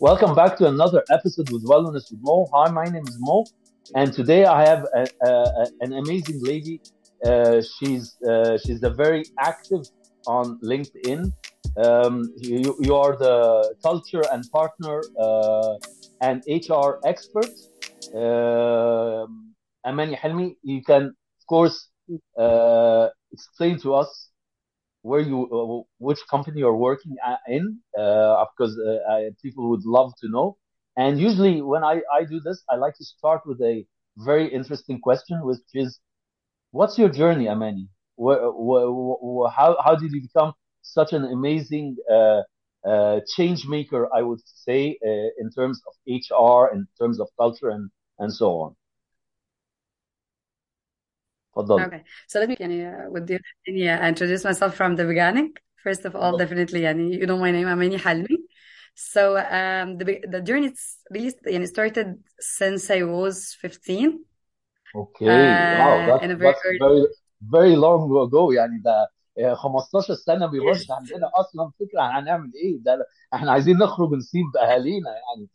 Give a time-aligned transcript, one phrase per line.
[0.00, 2.48] Welcome back to another episode with Wellness with Mo.
[2.54, 3.44] Hi, my name is Mo,
[3.94, 6.80] and today I have a, a, a, an amazing lady.
[7.22, 9.82] Uh, she's uh, she's a very active
[10.26, 11.30] on LinkedIn.
[11.76, 15.74] Um, you, you are the culture and partner uh,
[16.22, 17.52] and HR expert.
[18.14, 21.02] Um Amani Helmi, you can
[21.40, 21.88] of course
[22.38, 24.30] uh, explain to us
[25.02, 27.16] where you uh, which company you're working
[27.48, 30.56] in uh, because uh, I, people would love to know.
[30.96, 33.86] And usually when I, I do this i like to start with a
[34.18, 36.00] very interesting question which is
[36.72, 37.88] what's your journey amani?
[38.16, 38.90] Wh- wh-
[39.22, 42.42] wh- how, how did you become such an amazing uh,
[42.86, 47.68] uh, change maker i would say uh, in terms of hr in terms of culture
[47.70, 48.76] and, and so on
[51.59, 55.53] تفضل Okay, so let me يعني uh, with you yeah, introduce myself from the beginning.
[55.83, 58.37] First of all, definitely يعني you know my name Amani Halmi.
[58.95, 64.23] So um, the be- the journey is really يعني started since I was 15
[64.95, 67.01] Okay, wow, uh, that's in a very that's early very
[67.41, 69.07] very long ago يعني ده
[69.39, 74.13] آه، 15 سنة بيبقاش yes عندنا أصلا فكرة عن هنعمل إيه ده إحنا عايزين نخرج
[74.13, 75.49] نسيب أهالينا يعني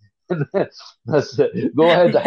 [1.07, 1.41] بس
[1.77, 2.13] go ahead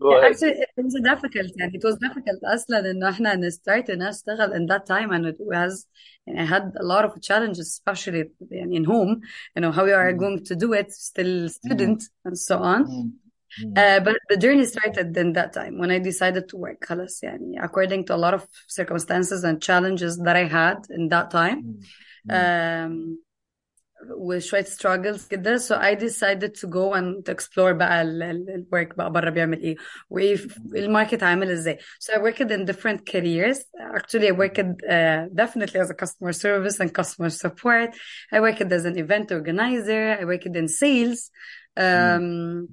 [0.00, 3.90] go Yeah, ahead actually it was difficult يعني it was difficult أصلا إنه إحنا نستart
[3.90, 5.86] إن نشتغل in that time and it was
[6.26, 9.20] يعني I had a lot of challenges especially يعني in home
[9.56, 10.18] you know how we are مم.
[10.18, 11.48] going to do it still مم.
[11.48, 13.12] student and so on مم.
[13.58, 13.74] مم.
[13.74, 17.60] Uh, but the journey started in that time when I decided to work خلاص يعني
[17.62, 21.80] according to a lot of circumstances and challenges that I had in that time مم.
[22.24, 22.34] مم.
[22.36, 23.18] um,
[24.10, 28.66] وشوية struggles كده so I decided to go and to explore بقى ال- ال- ال-
[28.74, 29.76] work بقى بره بيعمل ايه
[30.10, 33.58] وايه ف- الماركت عامل ازاي so I worked in different careers
[33.96, 37.90] actually I worked uh, definitely as a customer service and customer support
[38.32, 41.30] I worked as an event organizer I worked in sales
[41.78, 42.18] مم.
[42.18, 42.68] um,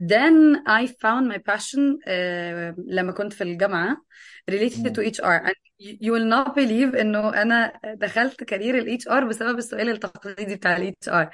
[0.00, 0.36] Then
[0.66, 3.96] I found my passion uh, لما كنت في الجامعة
[4.50, 5.10] related to مم.
[5.10, 10.55] HR and you will not believe إنه أنا دخلت كارير ال HR بسبب السؤال التقليدي
[10.55, 11.25] بتاع ال HR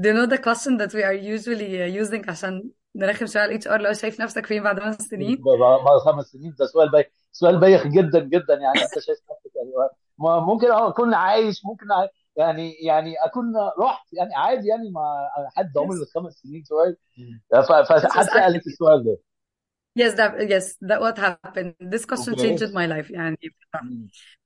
[0.00, 3.62] Do you know the question that we are usually using عشان نرخم شوية على ال
[3.62, 5.42] HR لو شايف نفسك فين بعد خمس سنين؟
[5.84, 6.54] بعد خمس سنين.
[6.58, 8.54] ده سؤال بايخ سؤال بايخ جدا جدا.
[8.54, 9.70] يعني أنت شايف نفسك يعني
[10.46, 11.86] ممكن أه أكون عايش ممكن
[12.36, 13.44] يعني يعني أكون
[13.80, 16.00] رحت يعني عادي يعني ما حد عمر Yes.
[16.00, 16.96] الخمس سنين سؤال.
[17.50, 19.16] ف- This was فحد سألك actually السؤال ده.
[19.98, 23.52] Yes that yes that what happened this question أوكي changed my life يعني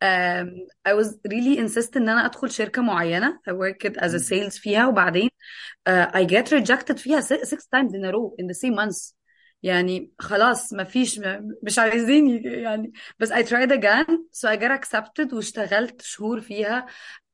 [0.03, 0.49] um,
[0.85, 4.87] I was really insistent ان أنا ادخل شركة معينة I worked as a sales فيها
[4.87, 5.29] وبعدين
[5.89, 9.15] uh, I get rejected فيها six, times in a row in the same months
[9.63, 11.21] يعني خلاص ما فيش
[11.63, 16.87] مش عايزين يعني بس I tried again so I got accepted واشتغلت شهور فيها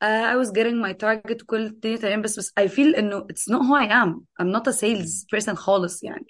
[0.04, 3.52] uh, I was getting my target كل الدنيا تمام بس بس I feel انه it's
[3.52, 6.26] not who I am I'm not a sales person خالص يعني.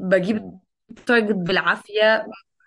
[0.00, 0.96] بجيب مم.
[1.06, 2.26] تارجت بالعافية.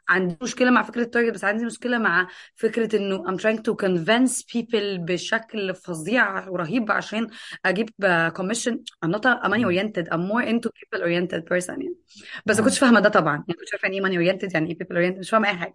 [0.09, 3.75] عندي مشكلة مع فكرة ال target بس عندي مشكلة مع فكرة إنه I'm trying to
[3.85, 7.27] convince people بشكل فظيع ورهيب عشان
[7.65, 7.89] أجيب
[8.37, 8.77] commission.
[9.05, 10.07] I'm not a money oriented.
[10.13, 11.95] I'm more into people oriented person يعني.
[12.45, 12.79] بس ما كنتش مم.
[12.79, 13.33] فاهمة ده طبعا.
[13.35, 15.19] يعني كنتش عارفة يعني إيه money oriented يعني إيه people oriented.
[15.19, 15.73] مش فاهمة أي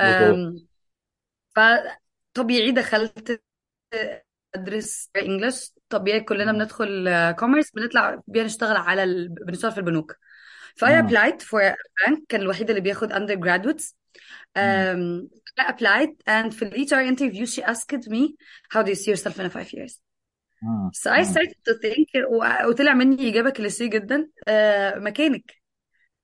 [0.00, 0.66] أم،
[1.56, 3.42] فطبيعي دخلت
[4.54, 6.52] أدرس English طبيعي كلنا.
[6.52, 7.08] بندخل
[7.38, 9.28] commerce بنطلع بنشتغل على ال...
[9.28, 10.16] بنشتغل في البنوك.
[10.76, 13.94] ف I applied for a bank كان الوحيد اللي بياخد undergraduates.
[14.56, 15.28] مم.
[15.28, 18.34] um, I applied and في ال HR interview she asked me
[18.74, 19.98] how do you see yourself in five years.
[20.92, 24.28] so I started to think و- وطلع مني إجابة كليشيه جدا.
[24.48, 25.62] uh, مكانك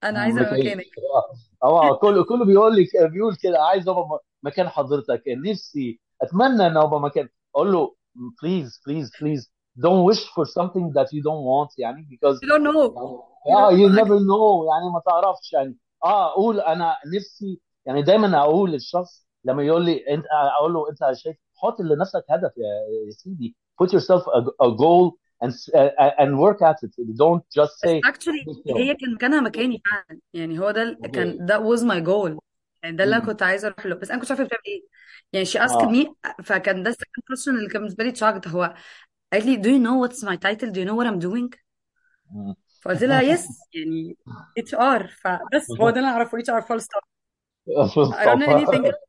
[0.04, 0.92] أنا عايزة أبقى مكانك مكانك
[1.64, 5.22] آه كله كله بيقول لي بيقول كده عايز أبقى م- مكان حضرتك.
[5.28, 7.28] نفسي أتمنى إن أبقى مكان.
[7.54, 7.96] أقول له
[8.42, 9.48] please please please.
[9.84, 12.84] Don't wish for something that you don't want يعني because you don't know.
[13.46, 14.02] You آه don't you know.
[14.02, 15.76] never know يعني ما تعرفش يعني.
[16.04, 20.24] آه أقول أنا نفسي يعني دايما أقول للشخص لما يقول لي أنت
[20.58, 23.56] أقول له أنت شايف حط لنفسك هدف يا يا سيدي.
[23.82, 25.12] Put yourself a, a goal
[25.44, 26.92] and uh, and work at it.
[27.22, 30.20] Don't just بس say actually هي كان مكانها مكاني فعلا.
[30.34, 32.38] يعني هو ده ال- أوكي كان that was my goal.
[32.82, 33.30] يعني ده اللي أنا مم.
[33.30, 33.94] كنت عايزه أروح له.
[33.94, 34.82] بس أنا كنت عارفة بتعمل إيه.
[35.32, 35.92] يعني she asked آه.
[35.92, 36.14] me
[36.44, 38.48] فكان ده second question اللي كان بالنسبة لي shocked.
[38.48, 38.74] هو
[39.32, 40.70] قالت لي do you know what's my title?
[40.72, 41.50] Do you know what I'm doing.
[42.82, 44.16] فقلت لها yes يعني
[44.58, 46.38] HR بس هو ده اللي أعرفه.
[46.38, 47.02] HR full stop
[48.12, 49.08] I don't know anything else.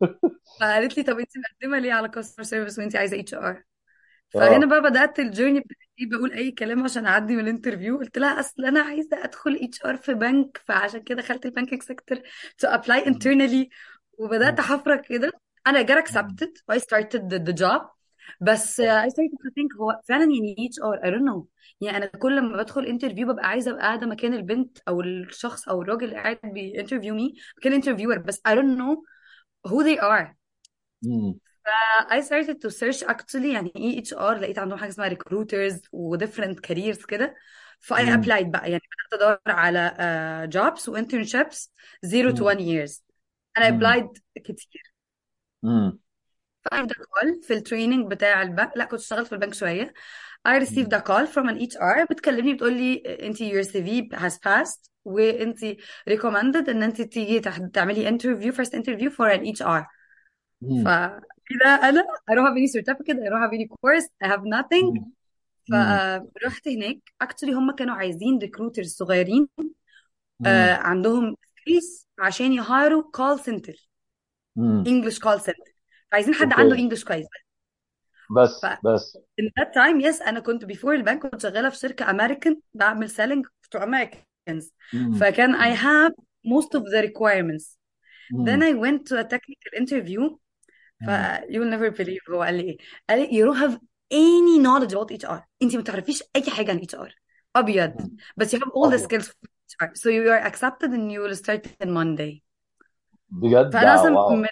[0.60, 3.62] فقالت لي طب انت مقدمة ليه على customer service وانت عايزة HR
[4.28, 7.98] فهنا آه بقى بدأت ال journey بتاعتي بقول أي كلام عشان أعدي من ال interview.
[7.98, 12.18] قلت لها أصل أنا عايزة أدخل HR في بنك فعشان كده دخلت ال banking sector
[12.66, 13.68] to apply internally.
[14.18, 15.32] وبدأت أحفرك كده.
[15.66, 17.82] أنا got accepted I started the, the job.
[18.40, 21.44] بس I started to think هو فعلا يعني HR I don't know.
[21.80, 25.82] يعني أنا كل ما بدخل interview ببقى عايزة أبقى قاعدة مكان البنت أو الشخص أو
[25.82, 28.96] الراجل اللي قاعد بي interview me مكان interviewer بس I don't know
[29.70, 30.34] who they are.
[31.02, 31.38] مم.
[32.10, 36.56] I started to search actually يعني إيه HR لقيت عندهم حاجة اسمها recruiters و different
[36.68, 37.34] careers كده.
[37.80, 38.22] ف I مم.
[38.22, 38.70] applied بقى.
[38.70, 41.68] يعني بدأت أدور على uh, jobs و internships
[42.04, 42.46] 0 to مم.
[42.46, 43.00] 1 years.
[43.58, 44.93] أنا applied كتير.
[45.64, 45.98] مم.
[46.64, 49.54] ف I had a call في ال training بتاع البنك لا كنت اشتغلت في البنك
[49.54, 49.94] شوية
[50.48, 54.88] I received a call from an HR بتكلمني بتقول لي انت your CV has passed
[55.04, 55.64] وانت
[56.10, 57.40] recommended ان انت تيجي
[57.72, 59.84] تعملي interview first interview for an HR.
[60.84, 64.84] فكده أنا I don't have any certificate I don't have any course I have nothing
[64.84, 65.12] مم.
[65.68, 65.98] مم.
[66.40, 69.48] فرحت هناك actually هم كانوا عايزين recruiters صغيرين.
[70.46, 73.74] آه عندهم skills عشان يهايروا call center
[74.55, 74.83] مم.
[74.83, 75.73] English call center
[76.11, 77.25] فعايزين حد عنده اوكي English كويس
[78.35, 82.05] بس ف بس in that time yes انا كنت before البنك كنت شغاله في شركه
[82.05, 83.43] American بعمل selling
[83.75, 85.13] to Americans مم.
[85.13, 86.13] فكان I have
[86.47, 87.77] most of the requirements
[88.45, 88.61] then مم.
[88.61, 90.35] I went to a technical interview
[91.05, 91.37] ف مم.
[91.49, 92.77] you will never believe هو قال لي ايه
[93.09, 93.77] قال لي you don't have
[94.13, 97.13] any knowledge about HR انت ما تعرفيش اي حاجه عن HR
[97.55, 98.15] ابيض مم.
[98.37, 101.21] بس you have all the ابيض skills for HR so you are accepted and you
[101.21, 102.41] will start on Monday
[103.34, 104.36] بجد؟ فأنا ده أصلا واو.
[104.36, 104.48] من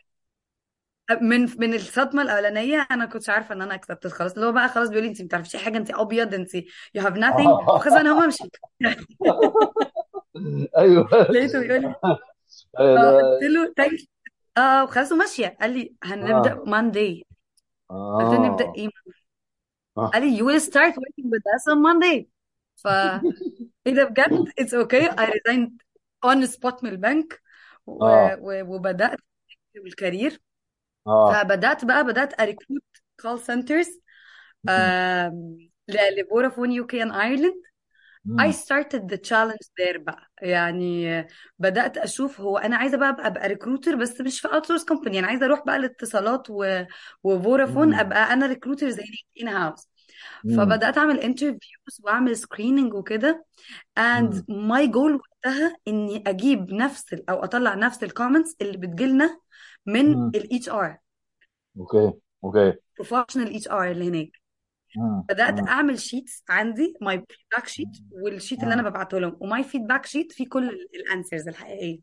[1.21, 4.33] من من الصدمة الأولانية أنا كنتش عارفة إن أنا accepted خلاص.
[4.33, 7.01] اللي هو بقى خلاص بيقول لي انت ما تعرفيش أي حاجة انت أبيض انت you
[7.01, 7.67] have nothing.
[7.67, 8.45] فخلاص أنا هقوم امشي
[10.79, 11.09] أيوه.
[11.33, 11.95] لقيته بيقول لي
[12.79, 13.99] آه قلت له thank
[14.57, 15.57] آه وخلاص وماشية.
[15.61, 16.65] قال لي هنبدأ آه.
[16.65, 17.23] Monday.
[17.89, 18.89] قلت له نبدأ آه إيه
[19.99, 20.07] آه.
[20.07, 22.25] قال لي you will start working with us on Monday.
[22.77, 22.87] ف
[23.87, 25.09] إيه ده بجد؟ It's okay.
[25.11, 25.71] I resigned
[26.27, 27.43] on spot من البنك.
[27.87, 28.05] و...
[28.05, 28.37] آه.
[28.41, 28.75] و...
[28.75, 29.19] وبدأت
[29.87, 30.41] ال career.
[31.07, 31.33] آه.
[31.33, 32.83] فبدأت بقى بدأت أ recruit
[33.21, 34.01] call centers
[35.89, 37.63] ل Vodafone UK and Ireland
[38.23, 38.53] I مم.
[38.53, 40.31] started the challenge there بقى.
[40.43, 41.27] يعني
[41.59, 45.27] بدأت أشوف هو أنا عايزة بقى أبقى, أبقى recruiter بس مش في outsource company أنا
[45.27, 46.85] عايزة أروح بقى الاتصالات و...
[47.23, 47.95] وفودافون مم.
[47.95, 49.05] أبقى أنا recruiter زي
[49.43, 49.89] in-house
[50.45, 50.57] مم.
[50.57, 53.45] فبدأت أعمل interviews وأعمل screening وكده.
[53.99, 59.41] And my goal وقتها إني أجيب نفس ال- أو أطلع نفس ال comments اللي بتجيلنا
[59.87, 60.33] من مم.
[60.35, 60.97] ال HR
[61.79, 62.13] okay
[62.45, 62.73] okay
[63.03, 64.31] professional HR اللي هناك
[64.97, 65.25] مم.
[65.31, 65.69] مم.
[65.69, 68.83] أعمل sheets عندي my feedback sheet وال sheet اللي مم.
[68.91, 72.01] ببعته لهم و my feedback sheet فيه كل ال answers الحقيقية مم.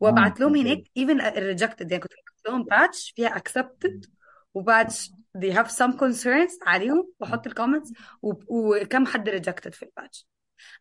[0.00, 4.08] وابعت لهم okay هناك even ال rejected يعني كنت بكتب لهم batch فيها accepted
[4.54, 9.89] و batch they have some concerns عليهم واحط ال comments وكم حد rejected في ال
[9.89, 10.26] batch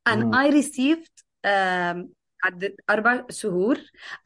[0.10, 0.32] and مم.
[0.34, 1.24] I received
[2.44, 3.78] عدت أربع شهور.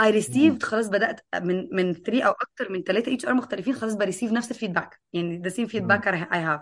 [0.03, 0.13] I مم.
[0.22, 4.32] received خلاص بدأت من من 3 أو أكتر من 3 HR مختلفين خلاص ب receive
[4.32, 6.62] نفس ال feedback يعني feedback I have.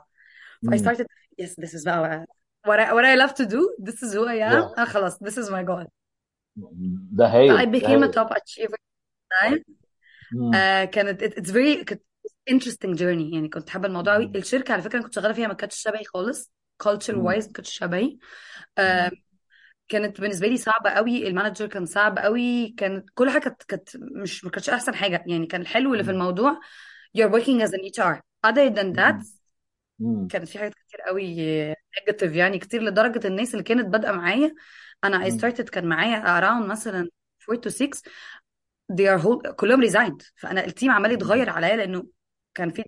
[0.65, 0.77] So I مم.
[0.77, 1.05] started
[1.41, 2.25] yes this is بقى
[2.67, 3.75] what I, what I love to do.
[3.79, 4.51] This is who I am.
[4.51, 4.79] Yeah.
[4.79, 5.87] آه خلاص this is my goal.
[7.11, 8.77] ده I هايل ده became a top achiever
[9.41, 9.59] time
[10.33, 10.55] مم.
[10.55, 12.01] آه كانت it, it's very كانت
[12.51, 13.33] interesting journey.
[13.33, 14.35] يعني كنت حابة الموضوع قوي مم.
[14.35, 16.51] الشركة على فكرة أنا كنت شغالة فيها ما كانتش شبهي خالص.
[16.83, 18.17] Culture wise ما كانتش شبهي.
[18.87, 19.11] مم.
[19.91, 24.45] كانت بالنسبة لي صعبة قوي المانجر كان صعب قوي كانت كل حاجة كانت كانت مش
[24.45, 26.11] ما كانتش أحسن حاجة يعني كان الحلو اللي في.
[26.11, 26.59] الموضوع
[27.17, 29.25] you're working as an HR other than that.
[30.29, 31.35] كانت في حاجات كتير قوي
[31.99, 34.55] negative يعني كتير لدرجة الناس اللي كانت بادئة معايا
[35.03, 35.39] أنا I مم.
[35.39, 37.09] started كان معايا around مثلا
[37.49, 38.01] 4 to 6
[38.93, 42.07] they are whole كلهم resigned فأنا ال team عمال يتغير عليا لأنه
[42.53, 42.83] كان في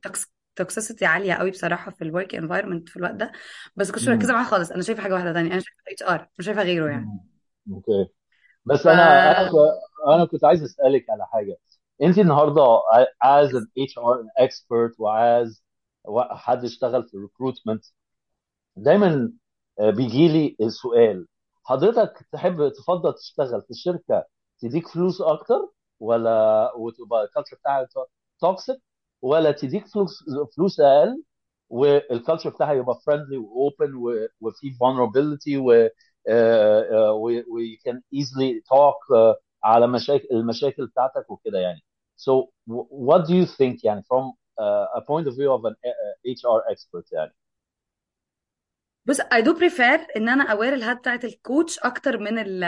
[0.56, 3.32] toxicity عالية قوي بصراحة في ال work environment في الوقت ده.
[3.76, 4.34] بس كنتش مركزة.
[4.34, 4.72] معاه خالص.
[4.72, 5.52] أنا شايفة حاجة واحدة تانية.
[5.52, 7.20] أنا شايفة HR مش شايفة غيره يعني.
[7.72, 8.08] okay.
[8.66, 9.42] بس أنا
[10.08, 11.58] أنا كنت عايز أسألك على حاجة.
[12.04, 12.64] انت النهارده
[13.26, 15.64] as an HR expert وعاز
[16.32, 17.92] حد اشتغل في recruitment
[18.78, 19.32] دايما
[19.80, 21.28] بيجي لي السؤال
[21.64, 24.26] حضرتك تحب تفضل تشتغل في شركة
[24.60, 25.70] تديك فلوس أكتر
[26.00, 27.88] ولا وتبقى ال culture بتاعها
[28.42, 28.78] toxic
[29.24, 30.24] ولا تديك فلوس
[30.56, 31.24] فلوس أقل
[31.70, 33.94] وال culture بتاعها يبقى friendly و open
[34.42, 35.88] وفي vulnerability و
[37.54, 38.02] we can
[38.74, 41.84] talk uh, على مشاكل المشاكل بتاعتك وكده يعني.
[42.18, 42.50] So
[43.08, 46.62] what do you think يعني from uh, a point of view of an uh, HR
[46.74, 47.36] expert يعني؟
[49.08, 52.40] بص I do prefer إن أنا أ wear ال hat بتاعت ال coach أكتر من
[52.40, 52.64] ال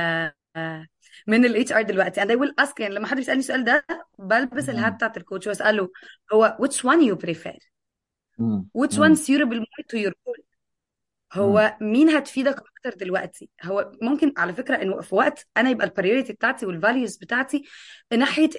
[1.28, 2.22] من ال HR دلوقتي.
[2.22, 3.86] And I will ask يعني لما حد بيسألني السؤال ده
[4.20, 4.94] بلبس ال hat.
[4.94, 5.90] بتاعت ال coach وأسأله
[6.34, 7.58] هو which one you prefer
[8.78, 10.46] which one suitable more to your goal.
[11.34, 15.93] هو مين هتفيدك أكتر دلوقتي؟ هو ممكن على فكرة إنه في وقت أنا يبقى ال
[15.93, 17.66] priority بتاعتي وال values بتاعتي
[18.14, 18.50] ناحية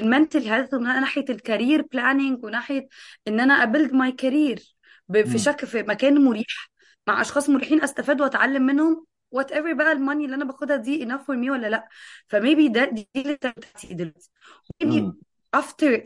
[0.00, 2.88] ال mental health وناحيه ال career planning وناحية
[3.28, 4.76] إن أنا أ build my career
[5.12, 5.38] في مم.
[5.38, 6.70] شك في مكان مريح
[7.06, 9.06] مع أشخاص مريحين أستفاد وأتعلم منهم.
[9.30, 11.88] whatever بقى ال money اللي أنا باخدها دي enough for me ولا لأ
[12.28, 14.30] ف maybe ده دي اللي بتاعتي دلوقتي
[14.84, 15.12] maybe
[15.56, 16.02] after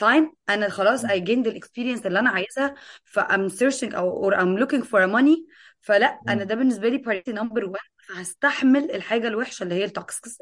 [0.00, 2.74] time أنا خلاص I gained the experience اللي أنا عايزها
[3.04, 5.36] ف I'm searching أو or I'm looking for money
[5.80, 6.44] فلأ أنا.
[6.44, 9.84] ده بالنسبة لي priority number one فهستحمل الحاجة الوحشة اللي هي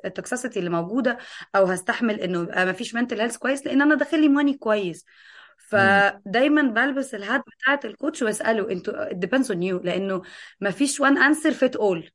[0.04, 1.18] ال toxicity اللي موجودة
[1.56, 5.04] أو هستحمل إنه يبقى ما فيش mental health كويس لأن أنا داخل لي money كويس.
[5.70, 9.84] فدايما بلبس ال hat بتاعت ال coach واسأله أنتوا it depends on you.
[9.84, 10.22] لأنه
[10.60, 12.10] ما فيش one answer fit all.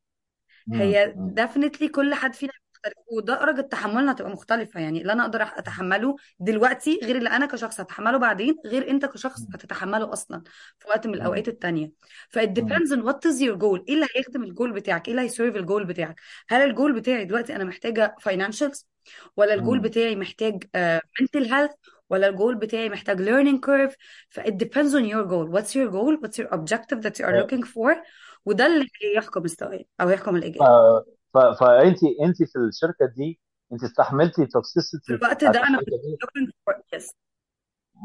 [0.68, 0.82] مم.
[0.82, 2.94] هي definitely كل حد فينا مختلف.
[3.12, 4.80] ودرجة تحملنا هتبقى مختلفة.
[4.80, 9.42] يعني اللي أنا أقدر أتحمله دلوقتي غير اللي أنا كشخص هتحمله بعدين غير أنت كشخص.
[9.54, 10.44] هتتحمله أصلا
[10.80, 11.22] في وقت من مم.
[11.22, 11.92] الأوقات التانية.
[12.30, 12.54] ف it مم.
[12.54, 13.84] depends on what is your goal.
[13.90, 16.16] إيه اللي هيخدم الجول بتاعك؟ إيه اللي هي serve ال goal بتاعك؟
[16.50, 18.84] هل الجول بتاعي دلوقتي أنا محتاجة financials
[19.38, 19.80] ولا الجول.
[19.80, 23.96] بتاعي محتاج uh, mental health ولا الجول بتاعي محتاج learning curve.
[24.30, 25.48] ف it depends on your goal.
[25.54, 26.18] What's your goal?
[26.22, 27.96] What's your objective that you are looking for?
[28.46, 30.36] وده اللي يحكم السؤال أو يحكم.
[30.36, 30.66] الإجابة.
[31.34, 31.38] ف...
[31.38, 33.40] فانت أنت في الشركة دي
[33.74, 35.90] أنت استحملتي في ال toxicity الوقت ده أنا كنت
[36.24, 37.04] looking for yes.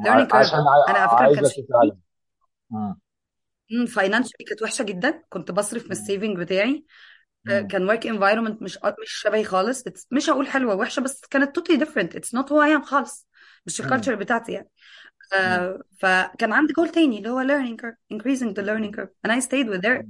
[0.06, 0.34] learning curve.
[0.34, 1.98] عشان أنا على فكرة عايزه تتعلم.
[3.86, 5.22] financially كانت وحشة جدا.
[5.28, 5.90] كنت بصرف من.
[5.90, 6.84] ال saving بتاعي.
[7.48, 7.60] آه،.
[7.60, 9.88] كان work environment مش مش شبهي خالص.
[9.88, 12.08] It's- مش هقول حلوة وحشة بس كانت totally different.
[12.20, 13.28] It's not who I am خالص.
[13.66, 13.80] مش.
[13.80, 14.68] ال culture بتاعتي يعني.
[15.34, 19.40] آه، فكان عندي جول تاني اللي هو learning curve increasing the learning curve and I
[19.40, 20.02] stayed with there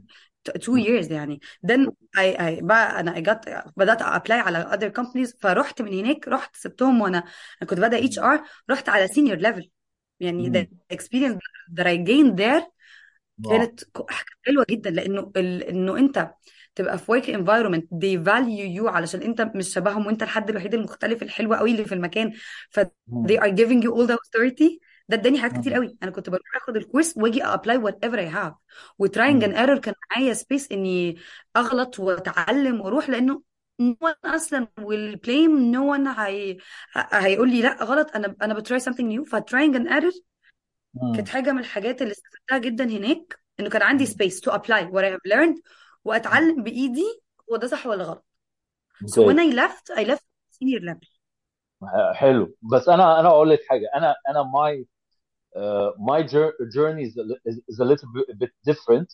[0.58, 1.86] two years يعني then
[2.16, 6.28] I, I بقى أنا I got بدأت أ apply على other companies فرحت من هناك
[6.28, 7.18] رحت سبتهم وأنا
[7.62, 9.68] أنا كنت بادئ HR رحت على senior level
[10.20, 10.54] يعني مم.
[10.90, 11.38] the experience
[11.74, 12.62] that I gained there.
[13.50, 14.06] كانت ك-
[14.46, 15.62] حلوة جدا لأنه ال...
[15.62, 16.30] إنه أنت
[16.74, 17.82] تبقى في work environment.
[17.98, 21.94] They value you علشان انت مش شبههم وانت الحد الوحيد المختلف الحلو قوي اللي في
[21.94, 22.32] المكان.
[22.70, 22.80] ف
[23.26, 24.78] they are giving you all the authority.
[25.08, 25.74] ده اداني حاجات كتير.
[25.74, 25.96] قوي.
[26.02, 28.52] أنا كنت بروح آخد الكورس واجي أ apply whatever I have
[28.98, 29.44] و trial.
[29.44, 31.16] and error كان معايا space إني
[31.56, 33.42] أغلط وأتعلم وأروح لأنه
[33.82, 36.18] no one أصلا will blame no one.
[36.18, 36.56] هي...
[36.96, 38.10] هيقول لي لا غلط.
[38.16, 39.30] أنا أنا بتراي something new.
[39.30, 40.12] ف trying and error
[41.14, 41.28] كانت.
[41.28, 45.32] حاجة من الحاجات اللي استفدتها جدا هناك إنه كان عندي to apply what I have
[45.32, 45.62] learned مم.
[46.08, 47.22] واتعلم بايدي
[47.52, 48.24] هو ده صح ولا غلط
[49.06, 51.18] so when okay I left I left senior level
[52.14, 54.44] حلو بس أنا أنا أقول لك حاجة أنا أنا
[55.56, 59.08] uh, my jour- journey is a, li- is, is a little bit, bit different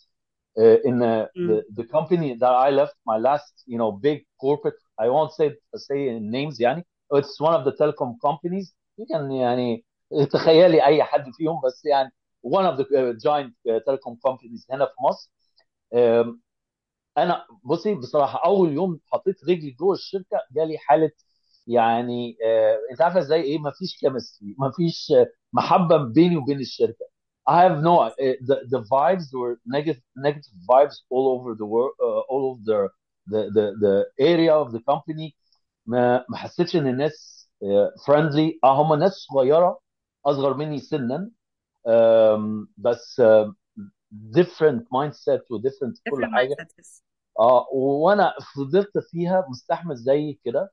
[0.57, 4.79] uh, in uh, the the company that I left my last you know big corporate
[5.05, 5.47] I won't say
[5.87, 6.83] say names يعني
[7.13, 9.85] it's one of the telecom companies you can يعني
[10.31, 12.11] تخيلي اي حد فيهم بس يعني
[12.43, 15.31] one of the uh, giant uh, telecom companies هنا في مصر
[15.95, 16.44] um,
[17.17, 21.11] أنا بصي بصراحة أول يوم حطيت رجلي جوه الشركة جالي حالة
[21.67, 27.05] يعني آه أنت عارفة إزاي إيه؟ مفيش كيمستري مفيش آه، محبة بيني وبين الشركة.
[27.49, 28.11] I have no uh,
[28.49, 32.79] the the vibes were negative negative vibes all over the world uh, all over the
[33.33, 33.95] the the the
[34.31, 35.35] area of the company.
[35.85, 37.49] ما ما حسيتش إن الناس
[38.07, 39.79] فريندلي آه هم ناس صغيرة
[40.25, 41.31] أصغر مني سنا.
[42.77, 43.21] بس
[44.15, 46.55] آم، different mindset و different كل حاجة
[47.39, 50.71] آه وأنا فضلت فيها مستحمل زي كده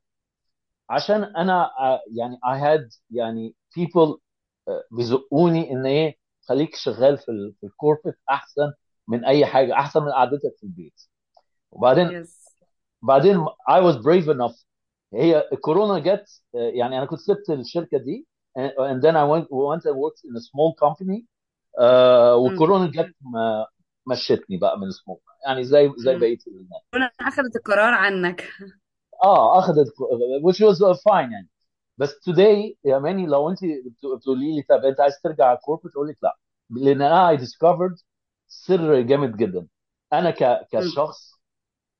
[0.90, 4.18] عشان أنا آه، يعني I had يعني people
[4.68, 6.16] آه، بيزقوني إن إيه
[6.48, 8.72] خليك شغال في ال- في ال corporate أحسن
[9.08, 11.00] من أي حاجة أحسن من قعدتك في البيت.
[11.72, 12.28] وبعدين yes.
[13.02, 14.64] بعدين I was brave enough.
[15.14, 18.26] هي الكورونا جت آه، يعني أنا كنت سبت الشركة دي
[18.58, 21.24] and then I went went and worked in a small company.
[21.80, 22.42] آه، مم.
[22.42, 23.66] والكورونا جت ما
[24.10, 26.18] مشتني بقى من سمول يعني زي زي.
[26.18, 26.82] بقية الناس.
[26.92, 28.48] كورونا أخذت القرار عنك.
[29.24, 29.86] آه أخذت
[30.42, 31.48] which was fine يعني.
[31.98, 36.08] بس today يا ماني لو انت بت- بتقولي لي طب أنت عايز ترجع corporate أقول
[36.08, 36.36] لك لا.
[36.70, 38.02] لأن أنا I discovered
[38.48, 39.66] سر جامد جدا.
[40.12, 40.66] أنا ك.
[40.72, 41.32] كشخص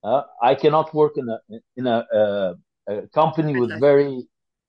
[0.07, 1.38] uh, I cannot work in a
[1.81, 2.55] in a, uh,
[2.91, 4.14] a company with very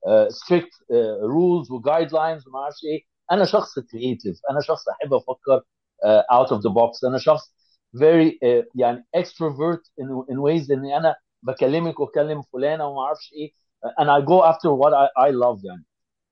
[0.10, 3.12] uh, strict uh, rules و guidelines وما أعرفش إيه.
[3.33, 5.61] انا شخص creative انا شخص احب افكر
[6.05, 7.55] uh, out of the box انا شخص
[7.97, 13.53] very uh, يعني extrovert in, in ways اني انا بكلمك واكلم فلانه وما اعرفش ايه
[13.99, 15.85] انا I go after what I, I love يعني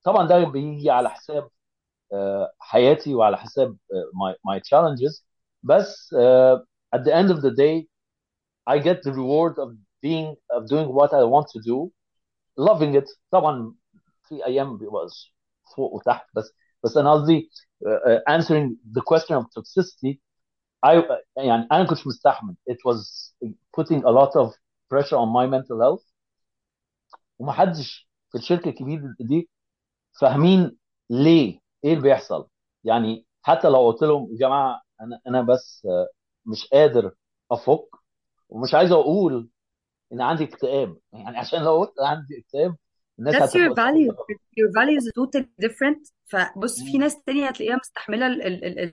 [0.04, 1.49] طبعا ده بيجي على حساب
[2.14, 5.23] uh, حياتي وعلى حساب uh, my my challenges
[5.62, 6.59] بس uh,
[6.97, 7.87] at the end of the day
[8.71, 9.68] I get the reward of
[10.06, 11.90] being of doing what I want to do
[12.61, 13.75] loving it طبعا
[14.28, 15.06] في ايام بيبقى
[15.76, 16.52] فوق وتحت بس
[16.83, 17.50] بس أنا قصدي
[17.85, 20.19] uh, uh, answering the question of toxicity
[20.85, 21.03] I
[21.38, 22.55] يعني أنا كنتش مستحمل.
[22.69, 23.33] It was
[23.77, 24.50] putting a lot of
[24.89, 26.05] pressure on my mental health.
[27.39, 29.50] ومحدش في الشركة الكبيرة دي
[30.19, 30.77] فاهمين
[31.09, 32.47] ليه إيه اللي بيحصل.
[32.83, 36.07] يعني حتى لو قلت لهم يا جماعة أنا أنا بس آه،
[36.45, 37.11] مش قادر
[37.51, 37.88] أفك
[38.50, 39.50] ومش عايز أقول
[40.13, 40.97] إن عندي اكتئاب.
[41.13, 42.75] يعني عشان لو قلت عندي اكتئاب
[43.19, 44.15] الناس That's your values.
[44.57, 46.11] your values are totally different.
[46.31, 46.97] فبص في.
[46.97, 48.27] ناس تانية هتلاقيها مستحملة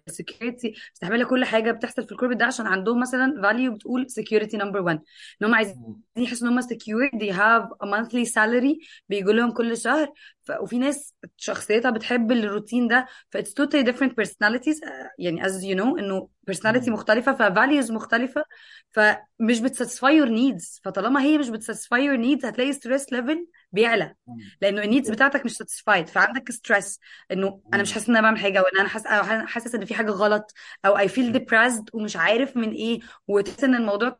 [0.08, 4.06] ال security مستحملة كل حاجة بتحصل في ال corporate ده عشان عندهم مثلا value بتقول
[4.20, 4.98] security number one
[5.42, 6.02] إن هم عايزين.
[6.16, 10.52] يحسوا إن هم secure they have a monthly salary بيجوا لهم كل شهر ف...
[10.60, 15.76] وفي ناس شخصيتها بتحب الروتين ده ف it's totally different personalities آه، يعني as you
[15.78, 16.94] know إنه personality مم.
[16.94, 18.44] مختلفة ف values مختلفة
[18.90, 23.38] فمش بت satisfy your needs فطالما هي مش بت satisfy your needs هتلاقي stress level
[23.72, 24.14] بيعلى.
[24.62, 27.00] لأنه ال needs بتاعتك مش satisfied فعندك stress
[27.32, 27.92] إنه أنا مش.
[27.92, 29.06] حاسس إن أنا بعمل حاجة وإن أنا حاسس
[29.52, 30.54] حاسس إن في حاجة غلط
[30.84, 34.18] أو I feel depressed ومش عارف من إيه وتحس إن الموضوع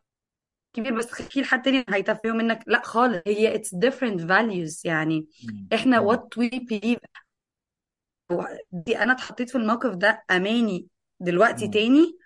[0.73, 2.63] كبير بس تحكي لحد تاني هيتفهموا منك.
[2.67, 4.81] لأ خالص هي it's different values.
[4.83, 5.27] يعني.
[5.73, 6.99] إحنا what we believe.
[8.71, 10.87] دي أنا اتحطيت في الموقف ده أماني
[11.19, 11.71] دلوقتي مم.
[11.71, 12.17] تاني.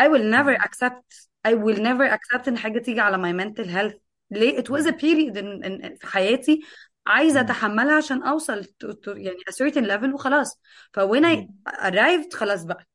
[0.00, 3.98] I will never accept I will never accept إن حاجة تيجي على my mental health.
[4.30, 6.60] ليه؟ it was a period in, in, في حياتي
[7.06, 7.40] عايزة.
[7.40, 10.60] أتحملها عشان أوصل to, to يعني a certain level وخلاص
[10.92, 12.86] ف when I arrived خلاص بقى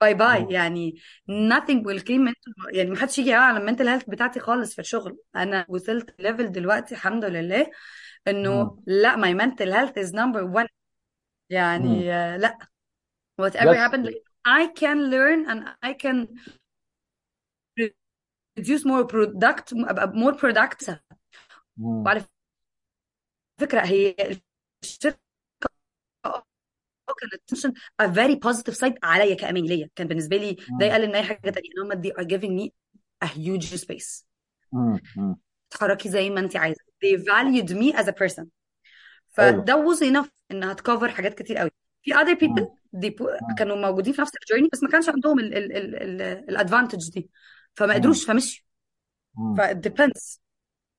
[0.00, 0.46] bye bye.
[0.50, 2.34] يعني nothing will came
[2.72, 6.94] يعني محدش يجي على ال mental health بتاعتي خالص في الشغل أنا وصلت level دلوقتي
[6.94, 7.70] الحمد لله.
[8.28, 10.68] إنه لا my mental health is number one.
[11.50, 12.04] يعني
[12.38, 12.58] لا
[13.42, 14.08] whatever That's happened
[14.48, 16.26] I can learn and I can
[18.56, 19.72] produce more product
[20.14, 20.96] more productive
[21.76, 22.04] مم.
[22.04, 22.24] وعلى
[23.60, 24.14] فكرة هي
[24.84, 25.18] الشركة
[27.20, 30.86] كانت تنشن a very positive side عليا كأماني ليا كان بالنسبة لي ده.
[30.86, 32.70] يقلل من أي حاجة تانية ان هم they are giving me
[33.24, 34.24] a huge space.
[35.70, 38.44] تتحركي زي ما انت عايزة they valued me as a person
[39.28, 41.70] فده was enough إنها تكفر حاجات كتير قوي
[42.02, 43.00] في other people مم.
[43.06, 43.54] they put, مم.
[43.58, 47.30] كانوا موجودين في نفس الجيرني بس ما كانش عندهم ال ال ال ال الادفانتج دي
[47.74, 47.94] فما.
[47.94, 48.64] قدروش فمشوا
[49.34, 49.54] مم.
[49.56, 50.39] ف it depends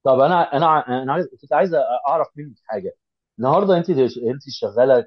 [0.04, 1.74] طب أنا أنا أنا عايز كنت عايز
[2.08, 2.94] أعرف منك حاجة.
[3.40, 5.02] النهارده أنت أنت شغالة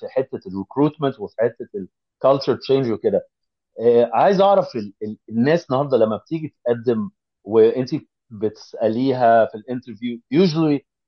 [0.00, 1.68] في حتة ال recruitment وفي حتة
[2.24, 3.28] ال culture change وكده.
[4.12, 7.10] عايز أعرف ال- ال- الناس النهارده لما بتيجي تقدم
[7.44, 7.90] وأنت
[8.30, 10.18] بتسأليها في ال interview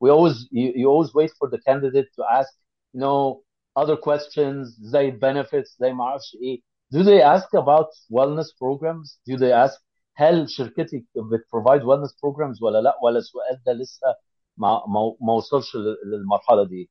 [0.04, 2.52] we always you, you always wait for the candidate to ask
[2.94, 3.42] you know
[3.76, 6.60] other questions زي benefits زي ما أعرفش إيه.
[6.94, 9.18] Do they ask about wellness programs?
[9.30, 9.78] Do they ask
[10.18, 14.06] هل شركتك بت provide wellness programs ولا لا؟ ولا السؤال ده لسه
[14.56, 14.82] ما
[15.20, 16.90] ما وصلش لل- للمرحلة دي؟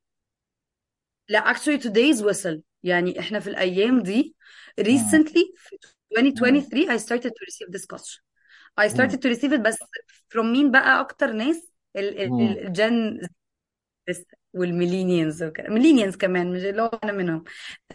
[1.28, 4.36] لا actually today's وصل يعني إحنا في الأيام دي
[4.80, 5.76] recently في
[6.18, 6.18] مم.
[6.18, 8.20] 2023 I started to receive this question
[8.80, 9.76] I started to receive it بس
[10.34, 11.70] from مين بقى أكتر ناس.
[11.96, 13.20] ال Gen
[14.54, 15.68] Z وال millennials وكده.
[15.68, 17.44] millennials كمان مش اللي هو أنا منهم.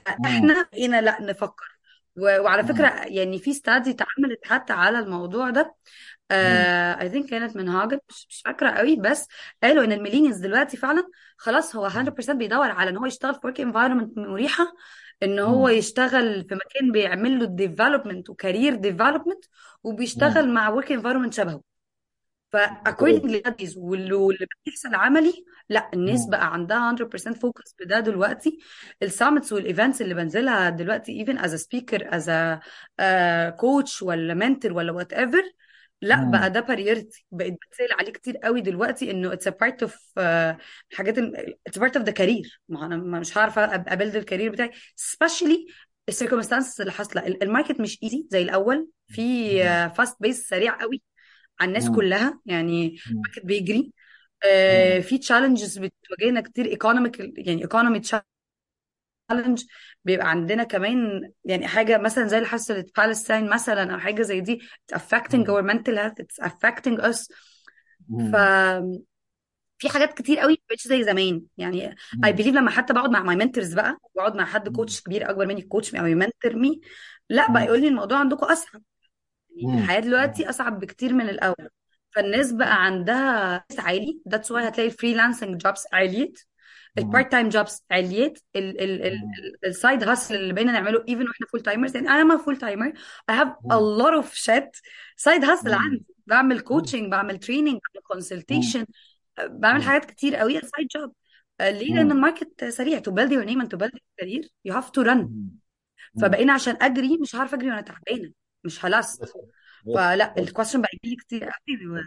[0.07, 1.72] إحنا بقينا لا نفكر.
[2.17, 3.03] و- وعلى فكرة مم.
[3.05, 5.75] يعني في study اتعملت حتى على الموضوع ده
[6.41, 6.67] مم.
[7.01, 9.27] I think كانت من هاجن مش مش فاكرة قوي بس
[9.63, 13.39] قالوا إن ال millennials دلوقتي فعلا خلاص هو 100% بيدور على إن هو يشتغل في
[13.43, 14.73] work environment مريحة
[15.23, 15.69] إن هو مم.
[15.69, 19.45] يشتغل في مكان بيعمل له development و career development.
[19.83, 21.61] وبيشتغل مع work environment شبهه
[22.53, 25.33] ف according لل studies واللي بيحصل عملي
[25.69, 26.25] لا الناس.
[26.25, 28.59] بقى عندها 100% focus بده دلوقتي.
[29.03, 32.59] ال summits وال events اللي بنزلها دلوقتي even as a speaker as a
[33.59, 35.43] coach ولا mentor ولا whatever
[36.01, 36.53] لا بقى مم.
[36.53, 40.55] ده priority بقيت بتسأل عليه كتير قوي دلوقتي إنه it's a part of uh,
[40.93, 41.17] حاجات
[41.67, 42.57] it's part of the career.
[42.69, 44.71] ما أنا مش هعرف أ build ال career بتاعي.
[45.01, 45.71] Especially
[46.09, 47.27] ال circumstances اللي حاصلة.
[47.27, 48.87] ال- ال market مش easy زي الأول.
[49.07, 49.59] في.
[49.97, 51.01] fast pace سريع قوي.
[51.63, 51.95] على الناس مم.
[51.95, 52.97] كلها يعني.
[53.11, 53.91] ال market بيجري.
[54.45, 57.99] آه، في challenges بتواجهنا كتير economic يعني economy
[59.29, 59.63] challenge
[60.05, 64.41] بيبقى عندنا كمان يعني حاجة مثلا زي اللي حصلت في Palestine مثلا أو حاجة زي
[64.41, 65.45] دي it's affecting مم.
[65.45, 67.27] our mental health it's affecting us
[68.31, 68.35] ف.
[69.77, 72.21] في حاجات كتير قوي مبقتش زي زمان يعني مم.
[72.23, 74.69] believe لما حتى بقعد مع my mentors بقى بقعد مع حد.
[74.69, 76.81] coach كبير أكبر مني coach أو ي mentor me
[77.29, 77.65] لأ بقى.
[77.65, 78.83] يقول لي الموضوع عندكم اصعب مم.
[79.77, 81.69] الحياة دلوقتي أصعب بكتير من الأول
[82.11, 86.39] فالناس بقى عندها عالي that's why هتلاقي ال freelancing jobs عليت
[86.97, 87.03] مم.
[87.03, 88.39] ال part time jobs عليت
[89.65, 92.93] ال side hustle اللي بقينا نعمله even وإحنا full timers يعني أنا full timer
[93.31, 93.97] have a مم.
[94.01, 94.81] lot of shit
[95.17, 95.73] side hustle.
[95.73, 96.59] عندي بعمل.
[96.59, 98.03] coaching بعمل training بعمل.
[98.07, 98.85] consultation
[99.39, 99.83] بعمل.
[99.83, 101.13] حاجات كتير قوي side job
[101.61, 102.11] ليه لأن.
[102.11, 105.49] ال market سريع your name and to build your career you have to run مم.
[106.15, 106.21] مم.
[106.21, 108.31] فبقينا عشان أجري مش عارفه أجري وأنا تعبانة
[108.65, 109.33] مش هلاست.
[109.95, 112.03] فلا ال question بقى يجي كتير قوي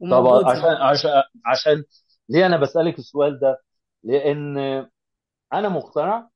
[0.00, 0.84] وموجود عشان يعني.
[0.84, 1.10] عشان
[1.46, 1.84] عشان
[2.28, 3.62] ليه أنا بسألك السؤال ده؟
[4.02, 4.58] لأن
[5.52, 6.28] أنا مقتنع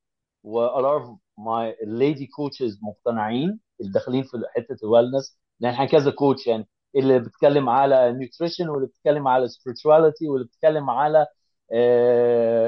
[0.43, 5.73] و a lot of my lady coaches مقتنعين اللي داخلين في حتة ال wellness لأن
[5.73, 11.27] إحنا كذا coach يعني اللي بتتكلم على nutrition واللي بتتكلم على spirituality واللي بتتكلم على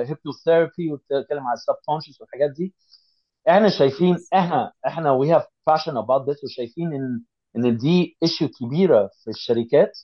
[0.08, 2.74] hypnotherapy وبتتكلم على ال subconscious والحاجات دي.
[3.48, 7.22] إحنا شايفين إحنا إحنا we have passion about this وشايفين ان
[7.56, 9.98] ان دي issue كبيرة في الشركات.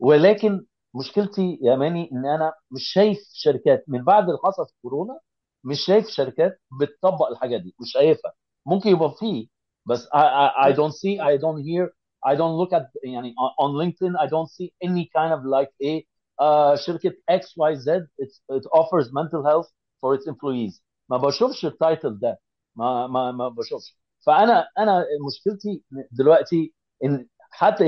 [0.00, 5.20] ولكن مشكلتي يا أماني إن أنا مش شايف شركات من بعد اللي حصل في كورونا
[5.64, 8.32] مش شايف شركات بتطبق الحاجة دي مش شايفها.
[8.66, 9.46] ممكن يبقى فيه
[9.86, 11.86] بس I, I, I don't see I don't hear
[12.32, 16.04] I don't look at يعني on LinkedIn I don't see any kind of like a
[16.42, 17.88] uh, شركة XYZ
[18.22, 19.68] it, it offers mental health
[20.00, 20.82] for its employees.
[21.08, 22.38] ما بشوفش التايتل ده.
[22.76, 23.96] ما ما ما بشوفش.
[24.26, 27.86] فأنا أنا مشكلتي دلوقتي إن حتى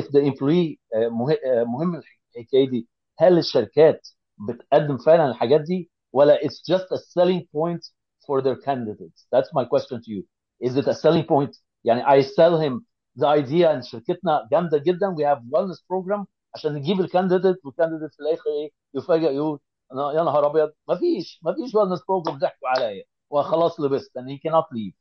[0.95, 1.97] آه، مه- آه، مهم
[2.37, 4.09] الحكاية دي هل الشركات
[4.49, 7.83] بتقدم فعلا الحاجات دي ولا it's just a selling point
[8.27, 10.23] for their candidates that's my question to you.
[10.69, 11.61] Is it a selling point?
[11.85, 12.81] يعني I sell him
[13.19, 17.74] the idea إن شركتنا جامدة جدا we have wellness program عشان نجيب ال candidate وال
[17.74, 19.61] candidate في الآخر إيه؟ يفاجئ يقول
[19.93, 23.05] يا نهار أبيض ما فيش ما فيش wellness program ضحكوا عليا.
[23.33, 24.95] وخلاص لبست and he cannot leave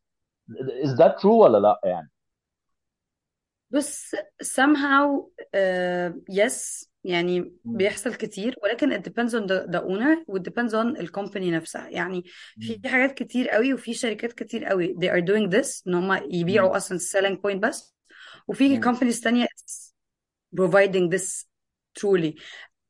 [0.84, 2.12] is that true ولا لا يعني
[3.72, 7.54] بص somehow uh, yes يعني.
[7.66, 11.52] بيحصل كتير ولكن it depends on the, the owner و it depends on ال company
[11.52, 12.24] نفسها يعني
[12.60, 12.82] في.
[12.86, 16.24] حاجات كتير قوي وفي شركات كتير قوي they are doing this ان هم.
[16.32, 17.96] يبيعوا أصلا selling point بس
[18.48, 19.48] وفي companies تانية
[20.56, 21.46] providing this
[22.00, 22.42] truly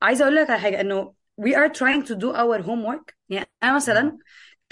[0.02, 3.76] عايزة أقول لك على حاجة انه we are trying to do our homework يعني أنا.
[3.76, 4.18] مثلا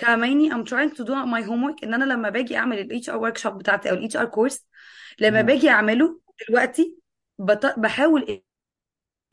[0.00, 3.48] كأماني I'm trying to do my homework إن أنا لما باجي أعمل ال HR workshop
[3.48, 4.58] بتاعتي أو ال HR course
[5.20, 5.42] لما.
[5.42, 6.96] باجي أعمله دلوقتي.
[7.78, 8.42] بحاول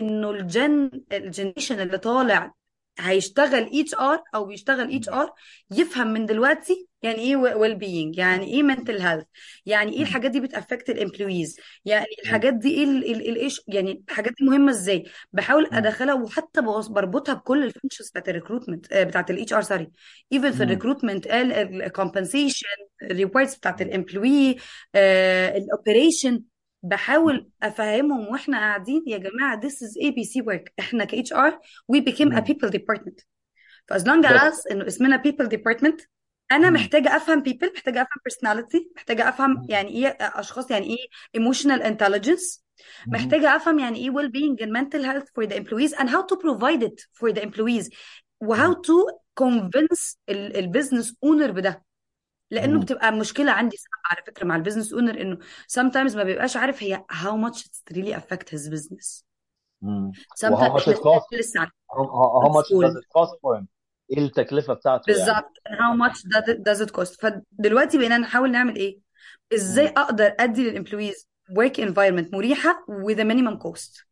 [0.01, 2.53] إنه ال gen ال generation اللي طالع
[2.99, 5.33] هيشتغل HR أو بيشتغل HR
[5.71, 9.25] يفهم من دلوقتي يعني إيه well being يعني إيه mental health
[9.65, 10.01] يعني إيه.
[10.01, 12.05] الحاجات دي بت affect ال employees يعني.
[12.23, 15.69] الحاجات دي إيه ال- ال- ال issue يعني الحاجات دي مهمة إزاي بحاول.
[15.73, 19.91] أدخلها وحتى بربطها بكل ال functions بتاعت ال recruitment بتاعت ال HR sorry
[20.33, 20.63] even في.
[20.63, 22.67] ال recruitment ال compensation
[23.03, 23.81] ال reports بتاعت.
[23.81, 24.55] ال employee
[24.95, 26.41] ال operation
[26.83, 31.53] بحاول افهمهم وإحنا قاعدين يا جماعة this is ABC work إحنا ك HR
[31.93, 33.23] we became a people department
[33.87, 36.05] ف as long as انه اسمنا people department
[36.51, 36.69] أنا.
[36.69, 39.65] محتاجه افهم people محتاجه افهم personality محتاجه افهم.
[39.69, 41.07] يعني إيه اشخاص يعني إيه
[41.41, 42.61] emotional intelligence.
[43.07, 46.35] محتاجه افهم يعني إيه well being and mental health for the employees and how to
[46.37, 47.89] provide it for the employees
[48.41, 48.73] و how مم.
[48.73, 51.83] to convince ال business owner بده
[52.51, 52.79] لأنه مم.
[52.79, 55.37] بتبقى مشكلة عندي على فكرة مع ال business owner إنه
[55.79, 59.23] sometimes ما بيبقاش عارف هي how much it really affect his business.
[59.81, 63.65] و how cost لسه it cost for him?
[64.11, 65.57] إيه التكلفة بتاعته يعني؟ بالظبط.
[65.67, 67.21] How much does it, does it cost?
[67.21, 68.99] فدلوقتي بقينا نحاول نعمل إيه؟
[69.53, 69.87] إزاي.
[69.87, 74.07] أقدر أدي لل employees work environment مريحة with a minimum cost.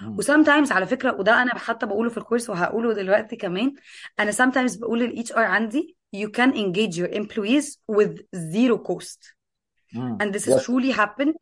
[0.00, 0.18] مم.
[0.18, 3.74] و sometimes على فكرة وده أنا حتى بقوله في ال course وهقوله دلوقتي كمان
[4.20, 9.34] أنا sometimes بقول لل HR عندي you can engage your employees with zero cost.
[9.94, 10.18] مم.
[10.22, 10.62] and this is yes.
[10.64, 11.34] truly happened.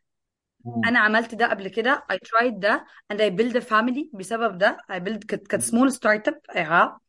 [0.65, 0.85] مم.
[0.89, 2.05] أنا عملت ده قبل كده.
[2.13, 2.85] I tried ده.
[3.13, 4.05] And I built a family.
[4.13, 4.77] بسبب ده.
[4.93, 6.57] I built كانت كانت small startup.
[6.57, 7.01] آه.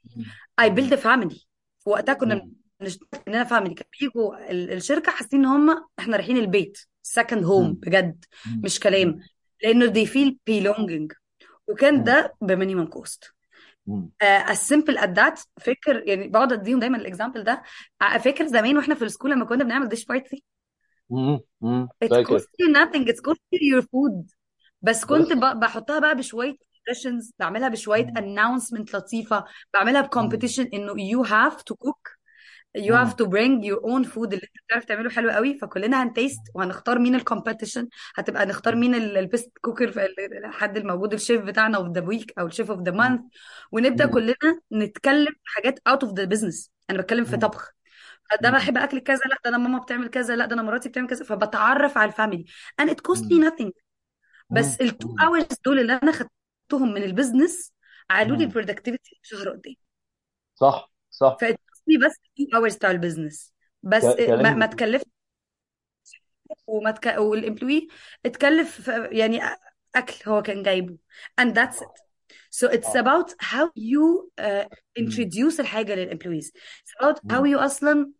[0.62, 1.46] I built a family.
[1.80, 2.52] في وقتها كنا مم.
[2.80, 6.78] بنشتغل اننا family بيجوا ال- الشركة حاسين إن هم إحنا رايحين البيت.
[7.20, 7.50] Second home.
[7.52, 7.74] مم.
[7.74, 8.26] بجد.
[8.64, 9.20] مش كلام.
[9.64, 11.16] لأنه they feel belonging.
[11.68, 12.04] وكان.
[12.04, 13.34] ده ب minimum cost
[14.52, 15.46] as simple as that.
[15.62, 17.64] فاكر يعني بقعد أديهم دايما ال example ده.
[18.02, 20.44] ع- فاكر زمان وإحنا في ال school لما كنا بنعمل dish party
[22.62, 23.06] you nothing.
[23.08, 24.34] It costs you your food.
[24.82, 26.56] بس كنت بحطها بقى بشوية
[27.40, 30.02] بعملها بشوية announcement لطيفة بعملها.
[30.02, 32.21] ب competition إنه you have to cook
[32.78, 36.15] you have to bring your own food اللي انت بتعرف تعمله حلو قوي فكلنا هن
[36.15, 41.42] taste وهنختار مين ال competition هتبقى نختار مين ال best cooker ال- الحد الموجود الشيف
[41.42, 42.92] بتاعنا of the week أو الشيف of the.
[42.92, 43.20] month
[43.72, 44.12] ونبدأ مم.
[44.14, 44.36] كلنا
[44.74, 47.38] نتكلم في حاجات out of the business أنا بتكلم في.
[47.38, 47.72] طبخ
[48.42, 48.56] ده مم.
[48.58, 51.24] بحب أكل كذا لأ ده أنا ماما بتعمل كذا لأ ده أنا مراتي بتعمل كذا
[51.26, 52.46] فبتعرف على ال family
[52.82, 53.50] and it cost me مم.
[53.50, 53.72] nothing.
[54.50, 55.20] بس ال two مم.
[55.20, 57.74] hours دول اللي أنا خدتهم من ال business
[58.10, 58.44] علوا لي.
[58.44, 59.74] ال productivity شهر قدام
[60.56, 65.06] صح صح فات me بس 2 hours بتاع ال business بس ما, ما تكلفش
[66.68, 67.16] وما تك...
[67.18, 67.88] وال employee
[68.26, 69.42] اتكلف يعني
[69.96, 70.98] أكل هو كان جايبه.
[71.42, 72.02] And that's it.
[72.52, 73.02] So it's آه.
[73.02, 74.66] about how you uh,
[75.00, 78.12] introduce الحاجة لل employees it's about how you أصلا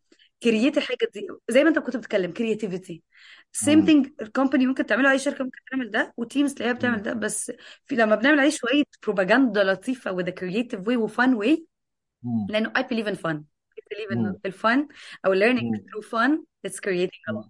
[0.44, 1.28] create الحاجة دي.
[1.50, 3.00] زي ما أنت كنت بتتكلم creativity.
[3.52, 3.86] same.
[3.86, 7.02] thing ال company ممكن تعمله أي شركة ممكن تعمل ده و teams تلاقيها بتعمل.
[7.04, 7.14] ده.
[7.14, 7.52] بس
[7.86, 11.60] في لما بنعمل عليه شوية بروباجندا لطيفة with a creative way و fun way
[12.24, 12.48] مم.
[12.50, 13.51] لأنه I believe in fun.
[13.94, 14.40] Believe in مم.
[14.46, 14.88] ال fun
[15.26, 17.48] أو learning through fun it's creating a lot.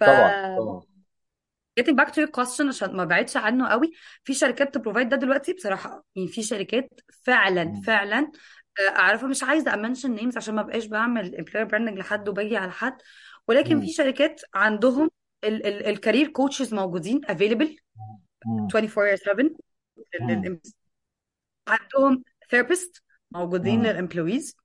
[0.00, 0.82] ف طبعا طبعا
[1.80, 3.92] getting back to your question عشان ما بعدش عنه قوي
[4.24, 6.88] في شركات ت provide ده دلوقتي بصراحة يعني في شركات
[7.22, 7.80] فعلا.
[7.86, 8.30] فعلا
[8.80, 12.56] آه، اعرفها مش عايزة ا mention names عشان ما بقاش بعمل employer branding لحد وباجي
[12.56, 12.96] على حد
[13.48, 13.80] ولكن.
[13.80, 15.10] في شركات عندهم
[15.44, 17.20] ال career coaches موجودين.
[17.24, 17.34] 24/7
[18.46, 18.68] مم.
[20.30, 20.60] لل-
[21.68, 23.82] عندهم therapist موجودين.
[23.82, 24.56] لل employees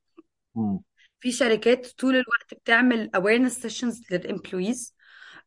[0.56, 0.80] مم.
[1.20, 4.96] في شركات طول الوقت بتعمل awareness sessions لل employees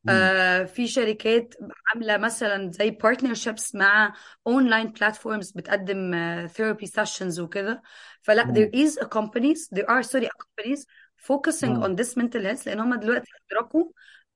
[0.04, 0.10] مم.
[0.12, 1.54] آه في شركات
[1.94, 4.14] عاملة مثلا زي partnerships مع
[4.46, 7.82] online platforms بتقدم آه therapy sessions وكده
[8.22, 8.54] فلا مم.
[8.54, 10.84] there is a companies there are sorry companies
[11.16, 11.82] focusing مم.
[11.84, 13.84] on this mental health لأن هم دلوقتي أدركوا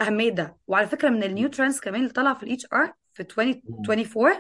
[0.01, 3.23] أهمية ده وعلى فكرة من ال new trends كمان اللي طالعة في ال HR في
[3.23, 3.27] مم.
[3.31, 4.33] 2024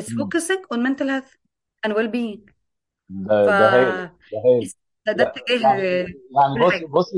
[0.00, 1.32] it's focusing on mental health
[1.86, 2.52] and well-being
[3.08, 4.72] ده ف ده هايل ده هايل
[5.12, 5.80] ده اتجاه يعني
[6.34, 7.16] يعني بصي بصي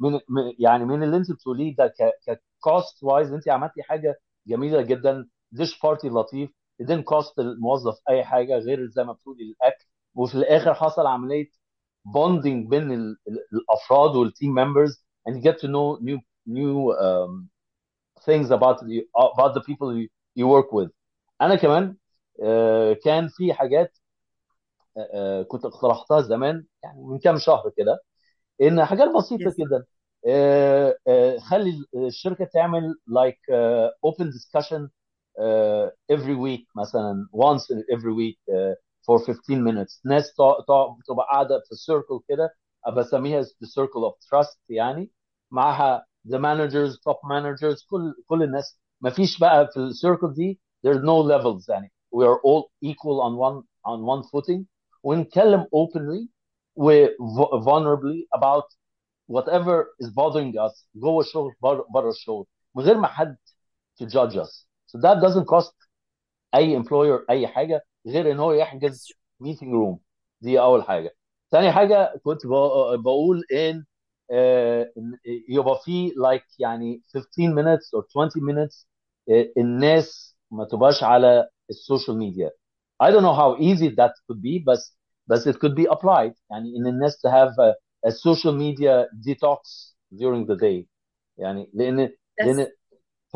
[0.00, 4.82] من من- يعني من اللي انت بتقوليه ده ك cost wise انت عملتي حاجة جميلة
[4.82, 5.28] جدا.
[5.52, 6.50] dish party لطيف.
[6.80, 9.84] then cost الموظف أي حاجة غير زي ما بتقولي الأكل.
[10.14, 11.50] وفي الآخر حصل عملية
[12.14, 16.92] bonding بين ال- ال- الأفراد وال team members and you get to know new new
[17.04, 17.48] um,
[18.26, 19.02] things about the
[19.36, 20.08] about the people you,
[20.40, 20.90] you work with.
[21.40, 21.96] أنا كمان
[22.42, 23.98] آه، كان في حاجات
[25.14, 27.98] آه، كنت اقترحتها زمان يعني من كام شهر كده
[28.62, 29.86] إن حاجات بسيطة كده
[30.28, 33.38] آه، آه، خلي الشركة تعمل like
[34.04, 34.88] open discussion
[36.12, 38.38] every week مثلا once every week
[39.06, 40.00] for 15 minutes.
[40.04, 40.34] ناس
[41.08, 42.54] تبقى قاعدة في circle كده
[42.96, 45.10] بسميها the circle of trust يعني
[45.50, 48.78] معاها the managers top managers كل كل الناس.
[49.00, 51.92] ما فيش بقى في ال circle دي there there's no levels يعني.
[52.14, 54.64] We are all equal on one on one footing.
[55.02, 56.28] ونتكلم openly
[56.76, 57.06] و
[57.64, 58.64] vulnerably about
[59.32, 60.86] whatever is bothering us.
[60.94, 62.46] جوه الشغل بره بره الشغل.
[62.74, 63.36] من غير ما حد
[64.02, 64.66] to judge us.
[64.86, 65.74] So that doesn't cost
[66.54, 69.98] أي employer أي حاجة غير إن هو يحجز meeting room.
[70.40, 71.16] دي أول حاجة.
[71.50, 73.84] ثاني حاجة كنت بق- بقول إن
[74.30, 78.86] آه، إن يبقى في like يعني 15 minutes or 20 minutes
[79.30, 82.50] آه، الناس ما تبقاش على السوشيال ميديا.
[83.03, 86.77] I don't know how easy that could be بس بس it could be applied يعني
[86.77, 87.73] ان الناس to have a,
[88.07, 90.85] a social media detox during the day
[91.37, 92.67] يعني لان that's لان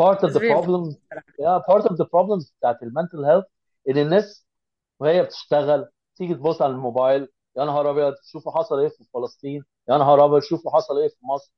[0.02, 0.96] part of that's the very problems
[1.40, 3.46] yeah part of the problems بتاعت المنتل هيلث
[3.90, 4.46] ان الناس
[5.00, 9.98] وهي بتشتغل تيجي تبص على الموبايل يا نهار ابيض شوفوا حصل ايه في فلسطين يا
[9.98, 11.54] نهار ابيض شوفوا حصل ايه في مصر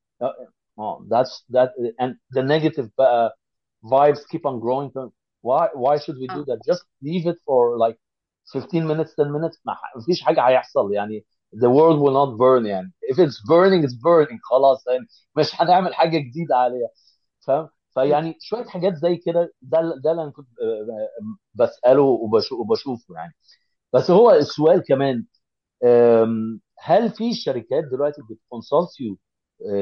[0.80, 1.70] oh, that's that
[2.02, 3.38] and the negative بقى
[3.84, 4.90] vibes keep on growing
[5.47, 6.45] why why should we do آه.
[6.49, 6.59] that?
[6.71, 7.97] Just leave it for like
[8.53, 9.61] 15 minutes 10 minutes.
[9.65, 10.93] ما مفيش حاجة هيحصل.
[10.93, 12.93] يعني the world will not burn يعني.
[13.13, 14.39] If it's burning it's burning.
[14.51, 16.89] خلاص يعني مش هنعمل حاجة جديدة عليها.
[17.47, 22.59] فاهم؟ فيعني شوية حاجات زي كده ده ده اللي أنا كنت آه، آه، بسأله وبشو-
[22.59, 23.33] وبشوفه يعني.
[23.93, 25.25] بس هو السؤال كمان
[26.79, 29.17] هل في شركات دلوقتي بت consult you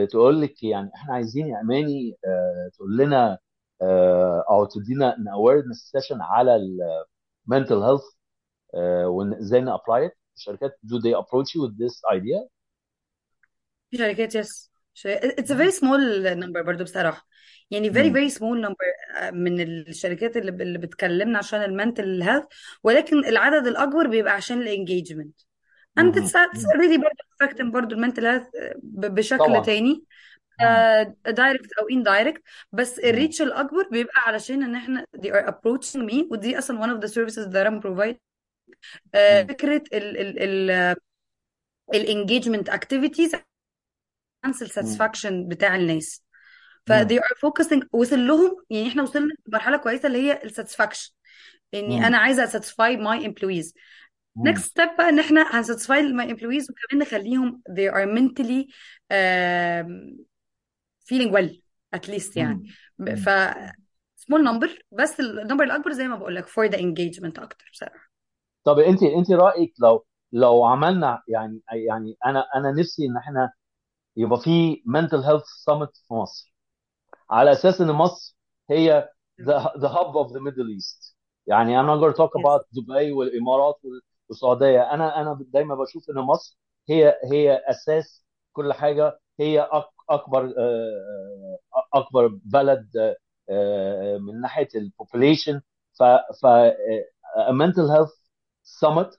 [0.06, 3.38] تقول لك يعني إحنا عايزين يا أماني آه، تقول لنا آه،
[4.49, 6.55] أو تدينا an awareness session على
[7.47, 8.01] ال mental health
[9.05, 12.47] وازاي ن apply it الشركات do they approach you with this idea؟
[13.91, 14.71] في شركات yes
[15.07, 17.27] it's a very small number برضو بصراحة.
[17.71, 22.43] يعني very small number آه، من الشركات اللي اللي بتكلمنا عشان ال mental health
[22.83, 25.39] ولكن العدد الأكبر بيبقى عشان ال engagement
[25.99, 28.47] it's really برضو affecting برضو ال mental health
[28.83, 29.63] بشكل طبعا.
[29.63, 30.03] تاني.
[31.27, 32.99] direct أو indirect بس.
[32.99, 37.01] ال reach الأكبر بيبقى علشان إن إحنا they are approaching me ودي أصلا one of
[37.05, 38.15] the services that I'm provide
[39.15, 39.47] آه، مم.
[39.47, 40.39] فكرة ال ال
[40.71, 40.95] ال
[41.93, 43.35] ال engagement activities
[44.45, 44.51] مم.
[44.62, 46.23] ال satisfaction بتاع الناس
[46.85, 51.12] ف they are focusing وصل لهم يعني إحنا وصلنا لمرحلة كويسة اللي هي ال satisfaction
[51.73, 52.05] اني مم.
[52.05, 53.73] أنا عايزة satisfy my employees
[54.35, 54.53] مم.
[54.53, 58.67] next step بقى إن إحنا هنساتسفاي my employees وكمان نخليهم they are mentally
[59.13, 60.23] um,
[61.09, 61.49] feeling well
[61.95, 62.63] at least يعني.
[62.99, 63.15] مم.
[63.15, 63.29] ف
[64.19, 68.09] small number بس النمبر الأكبر زي ما بقول لك for the engagement أكتر بصراحه
[68.63, 73.51] طب أنت أنت رأيك لو لو عملنا يعني يعني أنا أنا نفسي إن إحنا
[74.17, 76.53] يبقى في mental health summit في مصر.
[77.29, 78.35] على أساس إن مصر
[78.69, 79.09] هي
[79.41, 81.15] the, the hub of the Middle East.
[81.47, 84.81] يعني I'm not going to talk about دبي والإمارات وال- والسعودية.
[84.93, 86.57] أنا أنا دايما بشوف إن مصر
[86.89, 89.19] هي هي أساس كل حاجة.
[89.39, 93.15] هي أك أكبر آه، آه، أكبر بلد
[93.49, 95.62] آه، من ناحية ال population
[95.99, 96.03] ف
[96.41, 96.45] ف
[97.51, 98.13] mental health
[98.81, 99.17] summit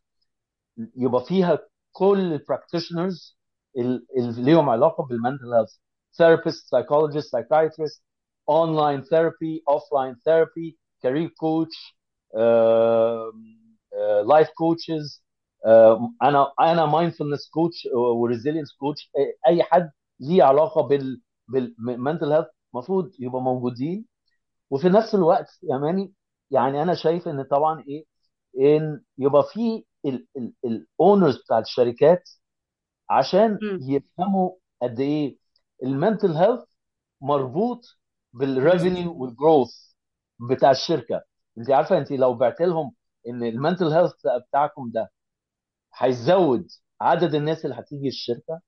[0.96, 1.58] يبقى فيها
[1.92, 3.38] كل ال practitioners
[3.76, 5.76] اللي ليهم علاقة بال mental health
[6.18, 8.04] therapist psychologist psychiatrist
[8.48, 11.96] online therapy offline therapy career coach
[14.28, 15.24] life coaches
[16.22, 19.10] أنا أنا mindfulness coach و resilience coach
[19.48, 24.06] أي حد ليه علاقة بال بال mental health المفروض يبقى موجودين.
[24.70, 26.12] وفي نفس الوقت يا أماني
[26.50, 28.04] يعني أنا شايف إن طبعا إيه
[28.60, 29.84] إن يبقى في
[30.64, 32.30] ال owners بتاع الشركات
[33.10, 33.58] عشان.
[33.82, 34.50] يفهموا
[34.82, 35.38] قد إيه
[35.84, 36.60] ال mental health
[37.20, 37.80] مربوط
[38.32, 39.70] بال revenue وال growth
[40.50, 41.22] بتاع الشركة.
[41.58, 42.94] أنت عارفة أنت لو بعت لهم
[43.28, 44.12] إن ال mental health
[44.48, 45.10] بتاعكم ده
[45.98, 46.68] هيزود
[47.00, 48.60] عدد الناس اللي هتيجي الشركة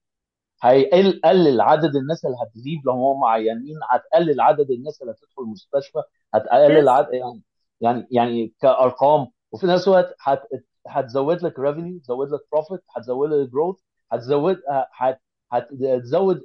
[0.63, 6.03] هيقلل عدد الناس اللي هتزيد لو هم عيانين هتقلل عدد الناس اللي هتدخل المستشفى
[6.35, 7.43] هتقلل عدد يعني
[7.81, 10.43] يعني يعني كأرقام وفي نفس الوقت هت
[10.89, 13.77] هتزود لك revenue تزود لك profit هتزود لك growth
[14.13, 15.21] هتزود هت
[15.53, 16.43] هتزود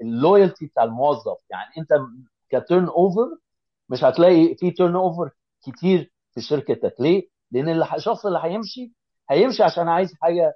[0.00, 1.88] ال loyalty بتاع الموظف يعني انت
[2.50, 3.36] ك turnover
[3.88, 5.30] مش هتلاقي في turnover
[5.66, 8.92] كتير في شركتك ليه؟ لأن الشخص اللي هيمشي
[9.30, 10.54] هيمشي عشان عايز حاجة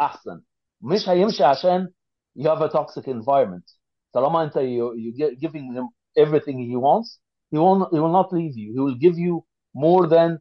[0.00, 0.40] أحسن
[0.80, 1.90] مش هيمشي عشان
[2.35, 3.77] you have a toxic environment
[4.13, 5.87] طالما انت you, you get, giving him
[6.19, 7.19] everything he wants
[7.53, 9.43] he will he will not leave you he will give you
[9.75, 10.39] more than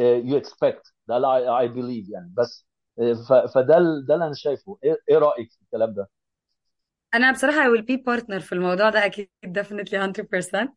[0.00, 2.66] uh, you expect ده اللي I, I believe يعني بس
[3.00, 6.10] uh, ف- فده ال- ده اللي انا شايفه ايه إيه رايك في الكلام ده؟
[7.13, 10.67] أنا بصراحه I will be partner في الموضوع ده أكيد definitely 100%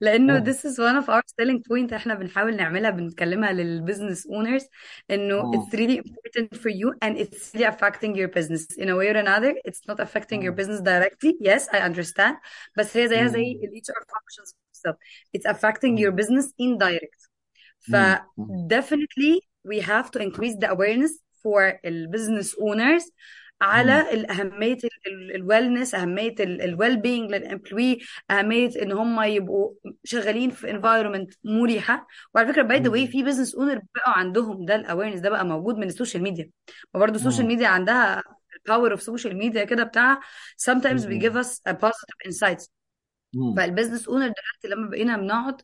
[0.00, 4.64] لأنه this is one of our selling point إحنا بنحاول نعملها بنكلمها للبزنس owners
[5.10, 9.08] انه it's really important for you and it's really affecting your business in a way
[9.12, 12.36] or another it's not affecting your business directly yes I understand
[12.78, 13.60] بس هي زيها زي.
[13.64, 14.98] ال HR functions بالظبط
[15.36, 17.28] it's affecting your business indirect
[17.80, 17.96] ف
[18.66, 23.02] definitely we have to increase the awareness for ال business owners.
[23.62, 24.78] على الأهمية
[25.34, 27.98] ال wellness أهمية ال well-being لل employee
[28.30, 33.06] أهمية إن هم يبقوا شغالين في environment مريحة وعلى فكرة by the way.
[33.06, 36.50] في business owner بقى عندهم ده ال awareness ده بقى موجود من السوشيال ميديا
[36.94, 37.46] وبرضه السوشيال.
[37.46, 38.22] ميديا عندها
[38.56, 39.90] ال power of social media كده
[40.70, 41.42] sometimes we give مم.
[41.42, 42.68] us a positive insights.
[43.56, 45.62] فال business owner دلوقتي لما بقينا بنقعد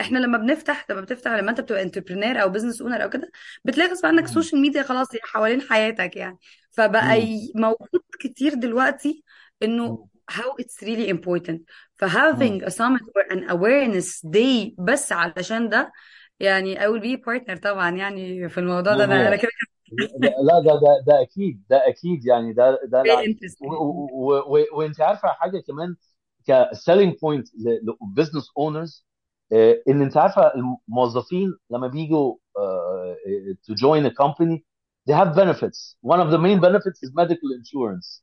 [0.00, 3.30] إحنا لما بنفتح لما بتفتح لما انت بتبقى entrepreneur أو business owner أو كده
[3.64, 4.24] بتلاقي غصب عنك.
[4.24, 6.38] السوشيال ميديا خلاص هي حوالين حياتك يعني.
[6.70, 7.38] فبقى مم.
[7.54, 9.24] موجود كتير دلوقتي
[9.62, 11.60] إنه how it's really important.
[12.02, 15.92] ف having a summit or an awareness day بس علشان ده
[16.40, 19.04] يعني I will be partner طبعا يعني في الموضوع ده.
[19.04, 19.50] أنا أنا 100% كده
[20.20, 23.02] لا ده ده ده أكيد ده أكيد يعني ده ده
[24.72, 25.96] وأنت عارفة حاجة كمان
[26.46, 27.46] ك selling point
[27.82, 29.07] ل business owners
[29.88, 30.52] ان انت عارفه
[30.88, 32.36] الموظفين لما بيجوا
[33.70, 34.64] to join a company
[35.08, 35.96] they have benefits.
[36.02, 38.22] One of the main benefits is medical insurance.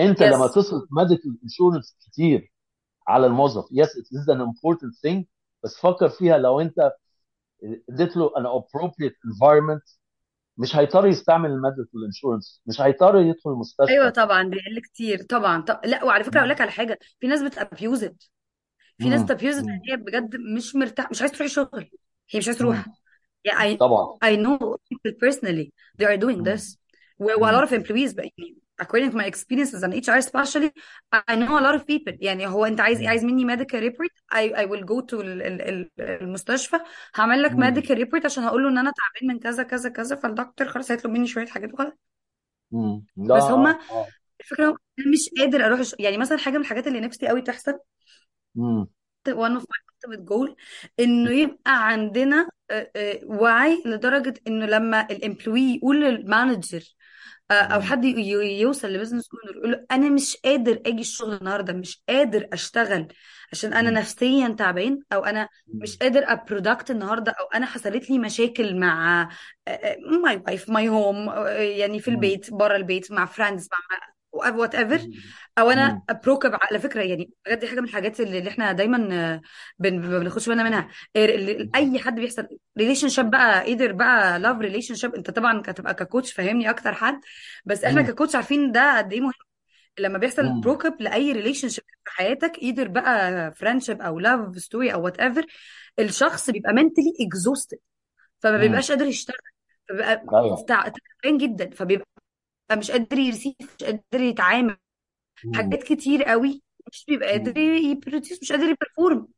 [0.00, 2.52] انت لما yes تصرف medical insurance كتير
[3.08, 5.24] على الموظف yes it is an important thing
[5.64, 6.92] بس فكر فيها لو انت
[7.90, 9.96] اديت له an appropriate environment
[10.56, 15.22] مش هيضطر يستعمل ال medical insurance مش هيضطر يدخل أيوه المستشفى طبعا بيقل كتير.
[15.22, 15.60] طبعا.
[15.62, 16.98] طب لا وعلى فكرة أقول لك على حاجة.
[17.20, 18.04] في ناس بت abuse
[18.98, 19.80] في ناس مم.
[19.90, 21.90] هي بجد مش مرتاح مش عايز تروح الشغل
[22.30, 22.68] هي مش عايز مم.
[22.68, 22.86] تروح.
[23.44, 24.18] يعني I طبعا.
[24.24, 25.70] I know people personally.
[26.02, 26.44] They are doing مم.
[26.56, 26.76] this.
[27.18, 30.18] و و a lot of employees بقى يعني according to my experience as an HR
[30.24, 30.70] especially
[31.14, 32.16] I know a lot of people.
[32.20, 33.10] يعني هو انت عايز إيه؟ مم.
[33.10, 36.76] عايز مني medical report I I will go to ال- ال- ال- المستشفى.
[37.14, 37.62] هعمل لك مم.
[37.74, 41.12] medical report عشان هقول له إن أنا تعبان من كذا كذا كذا فالدكتور خلاص هيطلب
[41.12, 41.92] مني شوية حاجات وخلاص.
[42.72, 43.04] مم.
[43.16, 43.36] لا.
[43.36, 43.94] بس هما آه.
[43.94, 44.06] آه
[44.40, 47.42] الفكرة هو أنا مش قادر أروح الش- يعني مثلا حاجة من الحاجات اللي نفسي قوي
[47.42, 47.78] تحصل
[48.54, 48.86] مم.
[49.28, 50.54] one of my ultimate goal
[51.00, 56.84] إنه يبقى عندنا آه، آه، وعي لدرجة إنه لما ال employee يقول لل manager
[57.50, 57.80] آه، أو.
[57.80, 61.72] حد ي- ي- يوصل ل business owner يقول له أنا مش قادر آجي الشغل النهارده
[61.72, 63.08] مش قادر أشتغل
[63.52, 63.90] عشان أنا.
[63.90, 69.28] نفسيا تعبان أو أنا مش قادر ا product النهارده أو أنا حصلت لي مشاكل مع
[70.24, 71.30] my wife my home
[71.78, 72.08] يعني في.
[72.08, 73.98] البيت بره البيت مع friends مع
[74.32, 75.08] whatever.
[75.58, 76.02] أو أنا.
[76.24, 79.40] broke up على فكرة يعني بجد دي حاجة من الحاجات اللي اللي إحنا دايما آه،
[79.78, 82.46] بناخدش بالنا منها ال- أي حد بيحصل
[82.78, 87.20] relationship بقى قدر بقى love relationship أنت طبعا هتبقى ك coach فاهمني أكتر حد
[87.64, 88.02] بس إحنا.
[88.02, 89.32] ك coach عارفين ده قد إيه مهم
[89.98, 90.60] لما بيحصل مم.
[90.60, 95.46] broke up لأي relationship في حياتك قدر بقى friendship أو love story أو whatever
[95.98, 97.78] الشخص بيبقى mentally exhausted
[98.40, 98.56] فما.
[98.58, 99.36] بيبقاش قادر يشتغل
[99.88, 100.16] فبيبقى
[100.68, 102.06] تع- تعبان جدا فبيبقى
[102.74, 104.76] مش قادر ي receive مش قادر يتعامل
[105.44, 105.54] مم.
[105.54, 106.62] حاجات كتير قوي
[106.92, 107.58] مش بيبقى قادر.
[107.58, 109.28] ي produce مش قادر ي perform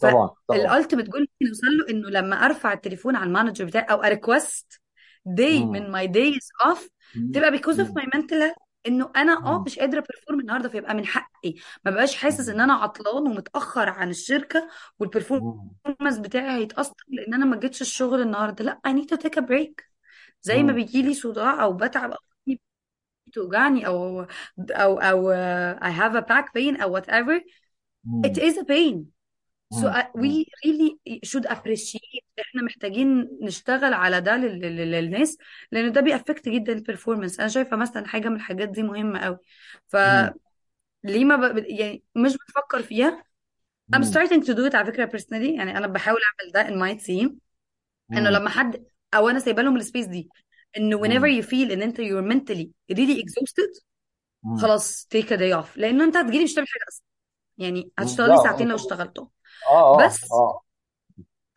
[0.00, 3.64] طبعا طبعا فال ultimate goal اللي نوصل له إنه لما أرفع التليفون على ال manager
[3.64, 4.80] بتاعي أو ا request
[5.26, 5.64] day.
[5.64, 6.88] من my days off.
[7.34, 7.58] تبقى مم.
[7.58, 9.62] my mental health إنه أنا آه.
[9.66, 11.54] مش قادره أ perform النهارده فيبقى من حقي
[11.84, 14.68] ما بقاش حاسس إن أنا عطلان ومتأخر عن الشركة.
[14.98, 19.42] وال performance بتاعي هيتأثر لأن أنا ما جيتش الشغل النهارده لأ I need to take
[19.42, 19.84] a break
[20.42, 20.72] زي ما.
[20.72, 22.18] بيجي لي صداع أو بتعب أو
[23.26, 24.26] بتوجعني أو
[24.70, 25.32] أو أو
[25.80, 27.40] I have a back pain أو whatever
[28.26, 28.38] it مم.
[28.38, 29.06] is a pain
[29.70, 29.88] so مم.
[29.88, 30.22] uh, مم.
[30.22, 35.38] we really should appreciate إحنا محتاجين نشتغل على ده لل- لل- للناس
[35.72, 39.20] لأن ده بي affect جدا ال performance أنا شايفة مثلا حاجة من الحاجات دي مهمة
[39.20, 39.38] قوي
[40.04, 40.34] مم.
[41.04, 41.64] فليه ما ب...
[41.68, 43.24] يعني مش بفكر فيها
[43.96, 47.02] I'm starting to do it على فكرة personally يعني أنا بحاول أعمل ده in my
[47.04, 47.32] team
[48.16, 48.30] إنه.
[48.30, 50.30] لما حد أو أنا سايبة لهم ال space دي
[50.76, 53.82] انه whenever you feel إن أنت you're mentally really exhausted.
[54.62, 55.76] خلاص take a day off.
[55.76, 57.04] لأنه أنت هتجيلي مش هتعمل حاجة أصلا.
[57.58, 57.90] يعني.
[57.98, 59.28] هتشتغلي ساعتين لو اشتغلتهم
[59.70, 60.60] آه آه بس آه.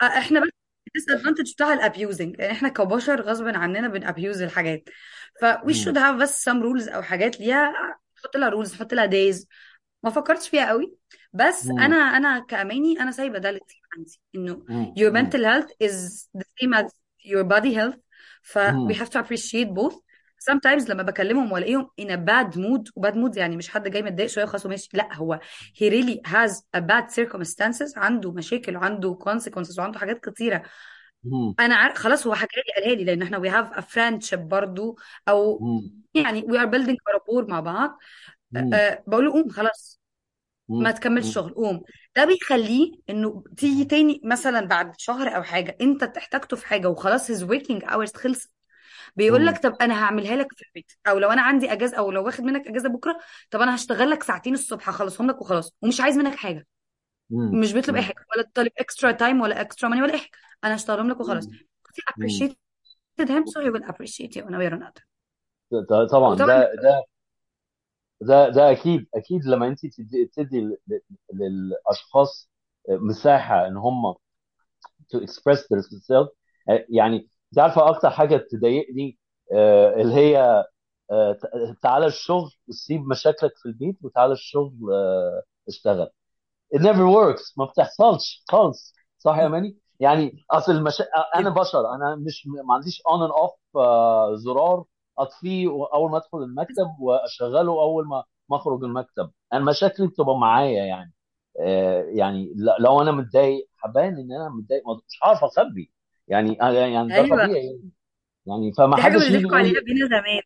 [0.02, 0.50] إحنا بس
[0.88, 4.90] ال disadvantage بتاع ال abusing يعني إحنا كبشر غصب عننا بن abuse الحاجات.
[5.42, 7.74] ف we should have بس some rules أو حاجات ليها
[8.18, 9.46] نحط لها rules نحط لها days.
[10.04, 10.94] ما فكرتش فيها قوي.
[11.34, 11.80] بس مم.
[11.80, 14.22] أنا أنا كأماني أنا سايبة ده لل team عندي.
[14.36, 14.66] إنه
[15.00, 16.92] your mental health is the same as
[17.26, 18.00] your body health
[18.42, 19.96] ف we have to appreciate both
[20.52, 24.02] sometimes لما بكلمهم والاقيهم in a bad mood و bad mood يعني مش حد جاي
[24.02, 25.40] متضايق شوية وخلاص وماشي لا هو
[25.76, 30.64] he really has a bad circumstances عنده مشاكل وعنده consequences وعنده حاجات كتيرة
[31.24, 31.56] مم.
[31.60, 34.98] أنا عارف خلاص هو حكى لي قالها لي لأن إحنا we have a friendship برضو
[35.28, 35.92] أو مم.
[36.14, 37.98] يعني we are building a rapport مع بعض.
[38.56, 40.00] أه بقول له قوم خلاص
[40.70, 40.92] ما.
[40.92, 41.34] تكملش.
[41.34, 41.82] شغل قوم
[42.20, 47.32] ده بيخليه إنه تيجي تاني مثلا بعد شهر أو حاجة أنت احتاجته في حاجة وخلاص
[47.32, 48.52] his working hours خلصت
[49.16, 49.58] بيقول لك.
[49.64, 52.68] طب أنا هعملها لك في البيت أو لو أنا عندي أجازة أو لو واخد منك
[52.68, 53.20] أجازة بكرة
[53.52, 56.68] طب أنا هشتغل لك ساعتين الصبح هخلصهم لك وخلاص ومش عايز منك حاجة.
[57.30, 58.02] مش بيطلب أي.
[58.02, 60.30] حاجة ولا طالب extra time ولا extra money ولا أي حاجة
[60.64, 61.54] أنا هشتغلهم لك وخلاص مم.
[61.54, 62.28] he مم.
[62.28, 65.04] appreciated him so he will appreciate you in a way or another
[65.72, 67.04] ده- طبعا وطبعا ده ده
[68.22, 70.78] ده ده أكيد أكيد لما انت تدي, تدي
[71.34, 72.50] للأشخاص
[72.90, 74.16] مساحة إن هم
[75.14, 76.30] to express themselves
[76.90, 77.18] يعني
[77.54, 79.18] انت عارفة أكتر حاجة تضايقني
[79.54, 80.66] آه، اللي هي
[81.12, 81.38] آه،
[81.84, 86.10] تعالى الشغل وسيب مشاكلك في البيت وتعالى الشغل آه، اشتغل.
[86.76, 91.06] It never works ما بتحصلش خالص صح يا أماني؟ يعني أصل المشا...
[91.36, 93.54] أنا بشر أنا مش ما عنديش on and off
[94.40, 94.86] زرار
[95.22, 99.32] أطفيه اول ما أدخل المكتب وأشغله أول ما ما أخرج المكتب.
[99.54, 101.14] أنا مشاكلي بتبقى معايا يعني.
[101.60, 105.92] آه، يعني لو أنا متضايق هبان إن أنا متضايق مش عارف أخبي.
[106.28, 107.46] يعني يعني ده أيوه.
[107.46, 107.82] طبيعي.
[108.46, 110.42] يعني فما دي حاجة حدش اللي يجي ضحكوا يقول عليها لي بينا زمان.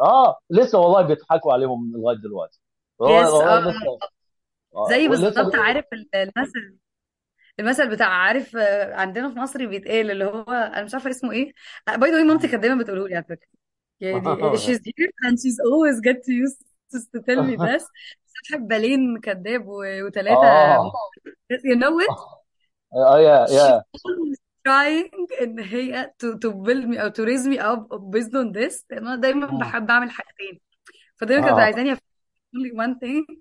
[0.00, 2.60] آه لسه والله بيضحكوا عليهم لغاية دلوقتي.
[2.98, 3.98] والله يس والله آه لسه.
[4.76, 6.76] آه، زي ولسه بالظبط عارف ال- المثل
[7.60, 11.52] المثل بتاع عارف آه، عندنا في مصر بيتقال اللي هو أنا مش عارفة اسمه إيه.
[11.98, 13.48] باي ذا واي مامتي كانت دايما بتقوله لي على فكرة.
[14.01, 16.55] يعني she's here and she's always get to use
[16.93, 17.83] to tell me this
[18.41, 20.91] بتحب بالين كذاب وثلاثه اه
[21.51, 22.15] you know it
[22.95, 24.37] اه يا she's يا always
[24.67, 28.85] trying ان هي to, to build me او to raise me up based on this
[28.89, 29.57] لان انا دايما مم.
[29.59, 30.59] بحب اعمل حاجتين
[31.15, 33.37] فدايما كانت اه عايزاني only one thing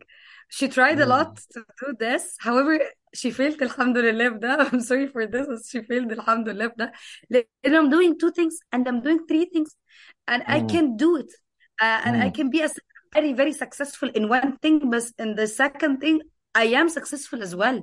[0.58, 1.34] she tried a lot مم.
[1.54, 2.80] to do this however
[3.16, 6.68] she failed الحمد لله في ده I'm sorry for this but she failed الحمد لله
[6.68, 6.92] في ده
[7.30, 9.76] لأن I'm doing two things and I'm doing three things
[10.31, 10.67] and I مم.
[10.67, 11.31] can do it
[11.81, 12.31] uh, and I مم.
[12.37, 12.69] can be a
[13.15, 16.19] very very successful in one thing but in the second thing
[16.55, 17.81] I am successful as well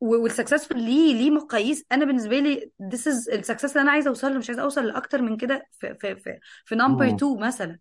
[0.00, 4.08] وال successful ليه ليه مقاييس أنا بالنسبة لي this is ال success اللي أنا عايزة
[4.08, 7.16] أوصل له مش عايزة أوصل لأكتر من كده في في في في number مم.
[7.16, 7.78] 2 مثلا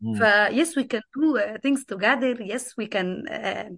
[0.00, 0.24] ف مم.
[0.50, 3.72] yes we can do uh, things together yes we can uh,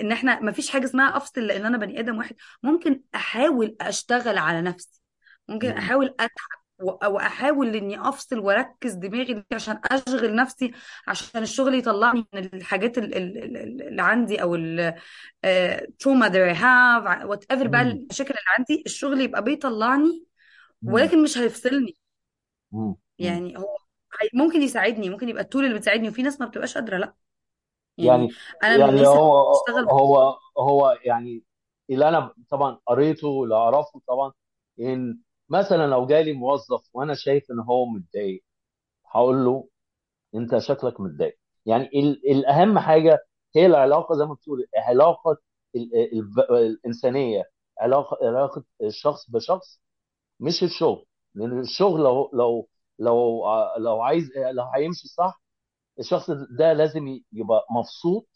[0.00, 4.38] إن إحنا ما فيش حاجة اسمها افصل لأن أنا بني آدم واحد ممكن أحاول أشتغل
[4.38, 5.02] على نفسي
[5.48, 5.78] ممكن مم.
[5.78, 10.72] أحاول أتعب وأحاول إني أفصل وأركز دماغي عشان أشغل نفسي
[11.08, 16.58] عشان الشغل يطلعني من الحاجات ال- ال- ال- اللي عندي أو ال trauma that I
[16.60, 17.82] have whatever بقى.
[17.82, 20.24] المشاكل اللي عندي الشغل يبقى بيطلعني.
[20.82, 21.96] ولكن مش هيفصلني.
[23.18, 23.76] يعني هو
[24.34, 27.14] ممكن يساعدني ممكن يبقى ال tool اللي بتساعدني وفي ناس ما بتبقاش قادرة لأ
[27.98, 31.42] يعني يعني أنا من يعني الناس اللي هو بتشتغل هو هو يعني
[31.90, 34.32] اللي أنا طبعا قريته واللي أعرفه طبعا
[34.80, 35.18] إن
[35.48, 38.44] مثلا لو جالي موظف وأنا شايف إن هو متضايق
[39.06, 39.68] هقول له
[40.34, 41.38] أنت شكلك متضايق.
[41.66, 43.18] يعني ال- الأهم حاجة
[43.56, 45.38] هي العلاقة زي ما بتقول علاقة
[45.76, 47.44] ال- ال- الإنسانية
[47.80, 49.80] علاقة علاقة الشخص بشخص
[50.40, 51.06] مش الشغل.
[51.34, 52.68] لأن الشغل لو لو
[52.98, 53.44] لو
[53.78, 55.42] لو عايز لو هيمشي صح
[55.98, 58.28] الشخص ده لازم يبقى مبسوط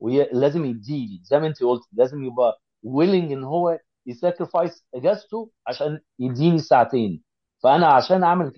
[0.00, 6.58] ولازم يديلي زي ما أنت قلت لازم يبقى willing إن هو يساكرفايس إجازته عشان يديني
[6.58, 7.24] ساعتين.
[7.62, 8.52] فأنا عشان أعمل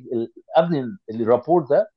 [0.56, 1.90] أبني الرابورت ده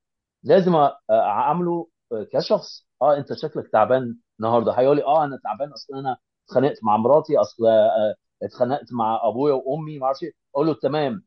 [0.44, 0.76] لازم
[1.12, 1.88] أعمله
[2.34, 2.88] كشخص.
[3.02, 4.72] آه أنت شكلك تعبان النهارده.
[4.74, 5.72] هيقول لي آه أنا تعبان.
[5.74, 6.18] أصل أنا
[6.50, 7.38] اتخانقت مع مراتي.
[7.38, 10.32] أصل آه، اتخانقت مع أبويا وأمي ما أعرفش إيه.
[10.56, 11.26] أقول له تمام.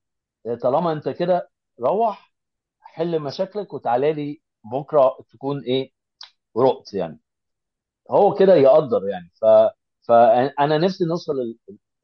[0.62, 1.51] طالما أنت كده
[1.81, 2.35] روح
[2.81, 4.43] حل مشاكلك وتعالى لي
[4.73, 5.93] بكرة تكون إيه
[6.59, 7.21] رقت يعني.
[8.11, 9.31] هو كده يقدر يعني.
[9.43, 9.45] ف
[10.09, 11.35] فانا نفسي نوصل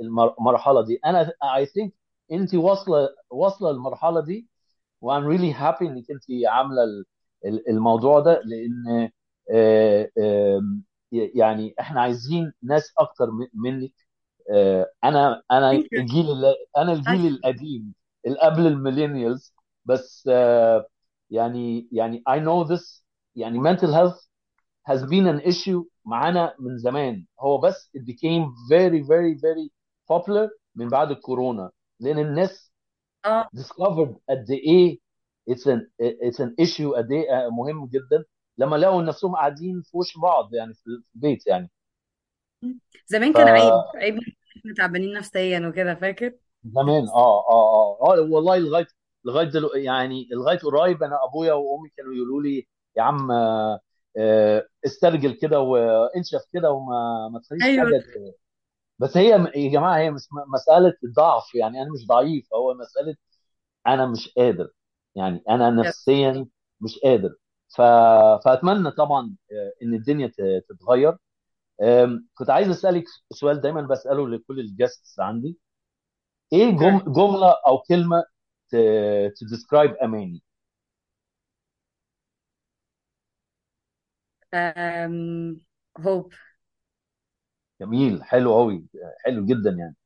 [0.07, 1.01] المرحلة دي.
[1.07, 1.93] أنا I think
[2.33, 4.49] انت واصلة واصلة المرحلة دي
[5.01, 7.05] و I'm really happy إنك انت عاملة ال-
[7.47, 9.11] ال- الموضوع ده لأن
[9.51, 13.93] آه، آم، يعني إحنا عايزين ناس أكتر من- منك.
[15.05, 15.71] أنا أنا.
[15.71, 17.95] الجيل ال- أنا الجيل القديم
[18.27, 19.55] اللي قبل ال millennials.
[19.85, 20.27] بس
[21.31, 23.03] يعني يعني I know this
[23.37, 24.21] يعني mental health
[24.91, 27.27] has been an issue معانا من زمان.
[27.41, 29.71] هو بس it became very very very
[30.13, 31.71] popular من بعد الكورونا.
[32.01, 32.73] لأن الناس
[33.27, 33.49] آه.
[33.57, 34.99] discovered قد إيه
[35.51, 38.25] it's an it's an issue قد إيه مهم جدا.
[38.59, 41.71] لما لقوا نفسهم قاعدين في وش بعض يعني في البيت يعني.
[43.07, 44.19] زمان ف كان عيب عيب
[44.57, 46.33] إحنا تعبانين نفسيا وكده فاكر؟
[46.65, 48.87] زمان آه آه آه آه والله لغاية
[49.25, 53.81] لغاية دلو يعني لغاية قريب أنا أبويا وأمي كانوا يقولوا لي يا عم آه،
[54.17, 57.85] آه، استرجل كده وانشف كده وما ما تخليش أيوه.
[57.85, 58.05] حاجة
[58.99, 60.23] بس هي يا جماعة هي مش
[60.55, 63.17] مسألة ضعف يعني أنا مش ضعيف هو مسألة
[63.87, 64.69] أنا مش قادر.
[65.17, 66.47] يعني أنا نفسيا
[66.81, 67.37] مش قادر.
[67.77, 67.83] ف...
[68.47, 70.33] فأتمنى طبعا آه، إن الدنيا
[70.71, 71.19] تتغير.
[72.35, 75.59] كنت عايز أسألك سؤال دايما بسأله لكل ال guests عندي.
[76.53, 76.99] إيه جم...
[77.13, 78.25] جملة أو كلمة
[78.73, 78.77] ت...
[79.41, 80.43] ت describe أماني؟
[84.53, 85.61] um,
[85.99, 86.33] hope.
[87.81, 88.85] جميل حلو قوي
[89.25, 89.97] حلو جدا يعني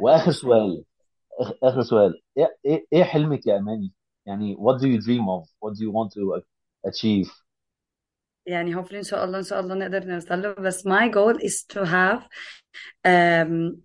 [0.00, 0.84] واخر سؤال
[1.62, 3.92] اخر سؤال إيه إيه إيه حلمك يا اماني
[4.26, 6.42] يعني what do you dream of what do you want to
[6.90, 7.30] achieve
[8.46, 11.64] يعني hopefully ان شاء الله ان شاء الله نقدر نوصل له بس my goal is
[11.76, 12.20] to have
[13.06, 13.76] um,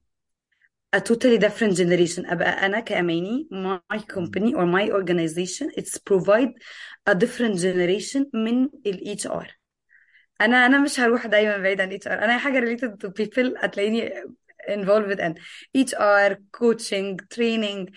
[0.96, 6.54] a totally different generation أبقى أنا كأماني my company or my organization it's provide
[7.10, 9.57] a different generation من ال HR
[10.42, 14.12] أنا أنا مش هروح دايما بعيد عن HR أنا أي حاجة related to people هتلاقيني
[14.70, 15.34] involved in
[15.78, 17.90] HR coaching training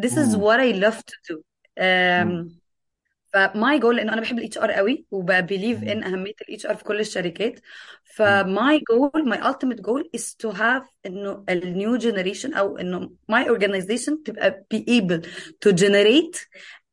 [0.00, 0.42] this is مم.
[0.42, 1.42] what I love to do
[1.78, 2.48] مم.
[2.48, 2.56] um,
[3.32, 5.88] ف my goal لأن أنا بحب ال HR قوي وب believe مم.
[5.88, 7.60] إن أهمية ال HR في كل الشركات.
[8.04, 13.10] ف my goal my ultimate goal is to have إنه ال new generation أو إنه
[13.32, 15.20] my organization تبقى be able
[15.66, 16.46] to generate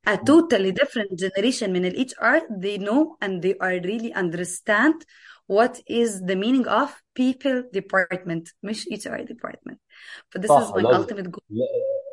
[0.07, 0.25] a مم.
[0.25, 4.95] totally different generation من ال HR they know and they are really understand
[5.47, 9.79] what is the meaning of people department مش HR department
[10.33, 11.43] but this is صح my لازم ultimate goal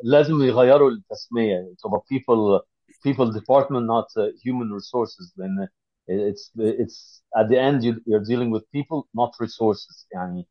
[0.03, 2.61] لازم يغيروا التسمية تبقى people
[3.07, 5.67] people department not uh, human resources لأن
[6.07, 10.47] it's it's at the end you, you're dealing with people not resources يعني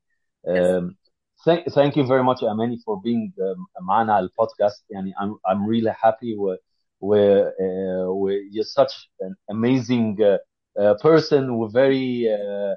[0.46, 0.96] yes um,
[1.44, 5.66] thank thank you very much Amani for being um, معنا على البودكاست يعني I'm I'm
[5.66, 6.56] really happy و
[7.00, 8.94] و uh, و you're such
[9.26, 10.38] an amazing uh,
[10.80, 12.74] uh, person و very uh,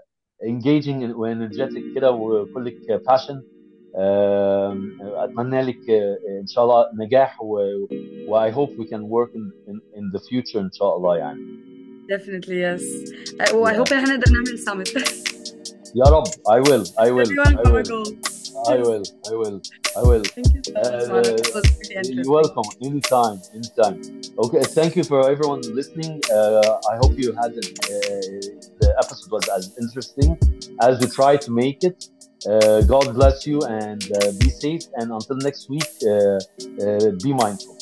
[0.52, 3.36] engaging و energetic كده وكلك passion
[4.00, 7.60] آم، اتمنى لك آه، ان شاء الله نجاح و,
[8.30, 11.40] و I hope we can work in, in, in the future ان شاء الله يعني
[12.12, 12.84] definitely yes
[13.42, 13.78] I, oh, I yeah.
[13.80, 15.12] hope ان احنا نقدر نعمل summit
[15.96, 18.31] يا رب I will I will everyone I got a will goal
[18.69, 19.61] I will I will
[19.97, 20.25] I will.
[20.25, 21.27] Thank you so much uh, Mark.
[21.27, 22.69] It was really you're welcome.
[22.85, 23.97] Anytime anytime.
[24.39, 26.21] Okay thank you for everyone listening.
[26.31, 27.97] Uh, I hope you had it, uh,
[28.81, 30.39] the episode was as interesting
[30.81, 32.05] as we try to make it.
[32.47, 34.83] Uh, God bless you and uh, be safe.
[34.97, 36.39] And until next week uh,
[36.85, 37.79] uh, be mindful